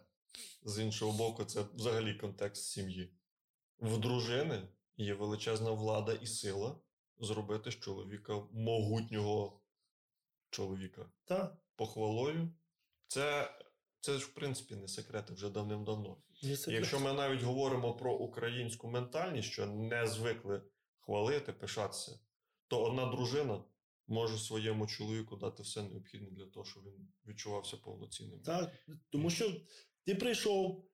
з 0.64 0.78
іншого 0.78 1.12
боку, 1.12 1.44
це 1.44 1.64
взагалі 1.74 2.14
контекст 2.14 2.64
сім'ї. 2.64 3.12
В 3.78 3.98
дружини 3.98 4.68
є 4.96 5.14
величезна 5.14 5.70
влада 5.70 6.12
і 6.12 6.26
сила 6.26 6.80
зробити 7.18 7.70
з 7.70 7.74
чоловіка 7.74 8.42
могутнього 8.52 9.60
чоловіка. 10.50 11.10
Так. 11.24 11.56
Похвалою. 11.76 12.52
Це, 13.06 13.54
це 14.00 14.18
ж, 14.18 14.26
в 14.26 14.28
принципі, 14.28 14.76
не 14.76 14.88
секрет 14.88 15.30
вже 15.30 15.50
давним-давно. 15.50 16.22
Якщо 16.68 17.00
ми 17.00 17.12
навіть 17.12 17.42
говоримо 17.42 17.96
про 17.96 18.14
українську 18.14 18.88
ментальність, 18.88 19.48
що 19.48 19.66
не 19.66 20.06
звикли 20.06 20.62
хвалити, 20.98 21.52
пишатися, 21.52 22.20
то 22.68 22.82
одна 22.82 23.06
дружина 23.06 23.64
може 24.06 24.38
своєму 24.38 24.86
чоловіку 24.86 25.36
дати 25.36 25.62
все 25.62 25.82
необхідне 25.82 26.30
для 26.30 26.46
того, 26.46 26.66
щоб 26.66 26.84
він 26.84 27.08
відчувався 27.26 27.76
повноцінним. 27.76 28.40
Так, 28.40 28.72
тому 29.10 29.30
що 29.30 29.60
ти 30.04 30.14
прийшов, 30.14 30.84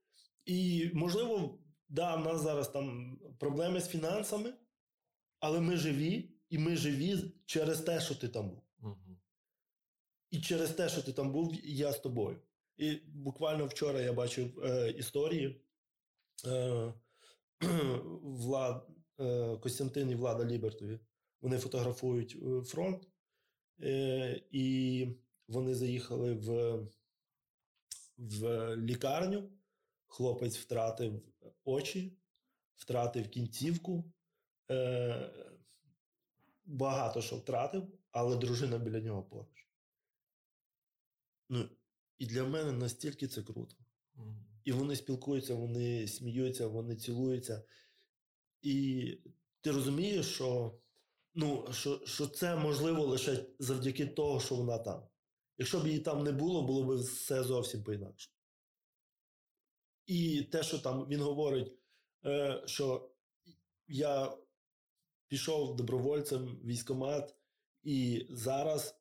і, 0.45 0.91
можливо, 0.95 1.59
да, 1.89 2.17
в 2.17 2.25
нас 2.25 2.43
зараз 2.43 2.69
там 2.69 3.19
проблеми 3.39 3.81
з 3.81 3.89
фінансами, 3.89 4.55
але 5.41 5.61
ми 5.61 5.77
живі, 5.77 6.31
і 6.49 6.59
ми 6.59 6.77
живі 6.77 7.35
через 7.47 7.81
те, 7.81 8.01
що 8.01 8.15
ти 8.15 8.29
там 8.29 8.49
був. 8.51 8.63
Угу. 8.83 9.19
І 10.31 10.41
через 10.41 10.71
те, 10.71 10.89
що 10.89 11.03
ти 11.03 11.13
там 11.13 11.33
був, 11.33 11.55
я 11.65 11.93
з 11.93 11.99
тобою. 11.99 12.41
І 12.77 12.95
буквально 13.07 13.67
вчора 13.67 14.01
я 14.01 14.13
бачив 14.13 14.65
е, 14.65 14.91
історії 14.91 15.65
е, 16.47 16.93
Влад, 18.23 18.89
е, 19.21 19.57
Костянтин 19.57 20.11
і 20.11 20.15
Влада 20.15 20.45
Лібертові. 20.45 20.99
Вони 21.41 21.59
фотографують 21.59 22.37
е, 22.43 22.63
фронт, 22.63 23.09
е, 23.83 24.43
і 24.51 25.07
вони 25.49 25.75
заїхали 25.75 26.35
в, 26.35 26.79
в 28.19 28.77
лікарню. 28.77 29.51
Хлопець 30.07 30.57
втратив 30.59 31.23
очі, 31.65 32.19
втратив 32.77 33.29
кінцівку. 33.29 34.05
Е, 34.71 35.31
багато 36.65 37.23
що 37.23 37.37
втратив, 37.37 37.89
але 38.11 38.37
дружина 38.37 38.79
біля 38.79 39.01
нього 39.01 39.23
поруч. 39.23 39.67
Ну, 41.49 41.69
і 42.19 42.27
для 42.27 42.45
мене 42.45 42.73
настільки 42.73 43.29
це 43.29 43.43
круто. 43.43 43.77
І 44.65 44.73
вони 44.73 44.97
спілкуються, 44.97 45.55
вони 45.55 46.09
сміються, 46.09 46.67
вони 46.67 46.97
цілуються. 46.97 47.63
І 48.63 49.19
ти 49.61 49.71
розумієш, 49.71 50.27
що 50.27 50.79
ну, 51.35 51.67
що, 51.73 52.01
що 52.07 52.27
це 52.27 52.57
можливо 52.57 53.07
лише 53.07 53.47
завдяки 53.59 54.07
того, 54.07 54.41
що 54.41 54.55
вона 54.55 54.79
там. 54.79 55.03
Якщо 55.59 55.81
б 55.81 55.87
її 55.87 55.99
там 55.99 56.25
не 56.25 56.33
було, 56.33 56.63
було 56.63 56.85
б 56.85 56.99
все 56.99 57.43
зовсім 57.43 57.83
по-інакше. 57.83 58.31
І 60.07 60.43
те, 60.43 60.63
що 60.63 60.79
там 60.79 61.07
він 61.09 61.21
говорить, 61.21 61.73
е, 62.25 62.63
що 62.67 63.11
я 63.89 64.37
пішов 65.29 65.77
добровольцем 65.77 66.47
в 66.47 66.67
військомат, 66.67 67.35
і 67.83 68.27
зараз 68.31 69.01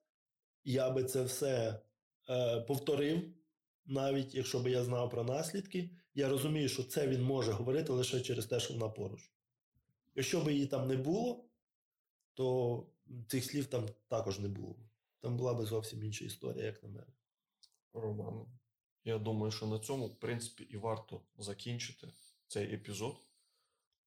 я 0.63 0.89
би 0.89 1.03
це 1.03 1.23
все 1.23 1.81
е, 2.29 2.61
повторив, 2.61 3.33
навіть 3.85 4.35
якщо 4.35 4.59
би 4.59 4.71
я 4.71 4.83
знав 4.83 5.09
про 5.09 5.23
наслідки. 5.23 5.89
Я 6.13 6.29
розумію, 6.29 6.69
що 6.69 6.83
це 6.83 7.07
він 7.07 7.23
може 7.23 7.51
говорити 7.51 7.93
лише 7.93 8.21
через 8.21 8.45
те, 8.45 8.59
що 8.59 8.73
вона 8.73 8.89
поруч. 8.89 9.31
Якщо 10.15 10.41
б 10.41 10.51
її 10.51 10.67
там 10.67 10.87
не 10.87 10.97
було, 10.97 11.45
то 12.33 12.87
цих 13.27 13.45
слів 13.45 13.65
там 13.65 13.85
також 14.07 14.39
не 14.39 14.47
було. 14.47 14.75
Там 15.19 15.37
була 15.37 15.53
би 15.53 15.65
зовсім 15.65 16.03
інша 16.03 16.25
історія, 16.25 16.65
як 16.65 16.83
на 16.83 16.89
мене. 16.89 17.13
Роман, 17.93 18.45
я 19.03 19.17
думаю, 19.17 19.51
що 19.51 19.67
на 19.67 19.79
цьому, 19.79 20.07
в 20.07 20.19
принципі, 20.19 20.63
і 20.63 20.77
варто 20.77 21.21
закінчити 21.37 22.07
цей 22.47 22.73
епізод, 22.73 23.27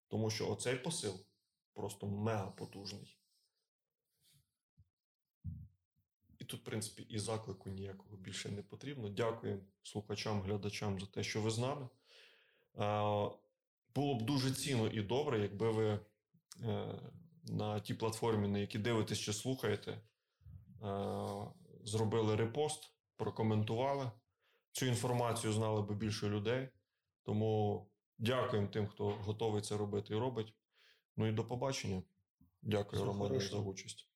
тому 0.08 0.30
що 0.30 0.50
оцей 0.50 0.76
посил 0.76 1.20
просто 1.72 2.06
мега 2.06 2.50
потужний. 2.50 3.18
І 6.38 6.44
тут, 6.44 6.60
в 6.60 6.64
принципі, 6.64 7.02
і 7.02 7.18
заклику 7.18 7.70
ніякого 7.70 8.16
більше 8.16 8.48
не 8.48 8.62
потрібно. 8.62 9.08
Дякую 9.08 9.64
слухачам, 9.82 10.42
глядачам 10.42 11.00
за 11.00 11.06
те, 11.06 11.22
що 11.22 11.42
ви 11.42 11.50
з 11.50 11.58
нами. 11.58 11.88
Було 13.94 14.14
б 14.14 14.22
дуже 14.22 14.50
цінно 14.50 14.88
і 14.88 15.02
добре, 15.02 15.40
якби 15.40 15.70
ви 15.70 16.00
е, 16.60 17.00
на 17.44 17.80
тій 17.80 17.94
платформі, 17.94 18.48
на 18.48 18.58
якій 18.58 18.78
дивитесь 18.78 19.18
чи 19.18 19.32
слухаєте, 19.32 20.00
зробили 21.84 22.36
репост, 22.36 22.94
прокоментували. 23.16 24.10
Цю 24.72 24.86
інформацію 24.86 25.52
знали 25.52 25.82
би 25.82 25.94
більше 25.94 26.28
людей. 26.28 26.68
Тому 27.22 27.86
Дякуємо 28.20 28.68
тим, 28.68 28.86
хто 28.86 29.08
готовий 29.08 29.62
це 29.62 29.76
робити 29.76 30.14
і 30.14 30.16
робить. 30.16 30.54
Ну 31.16 31.26
і 31.26 31.32
до 31.32 31.44
побачення. 31.44 32.02
Дякую, 32.62 33.04
Романе, 33.04 33.40
за 33.40 33.58
участь. 33.58 34.09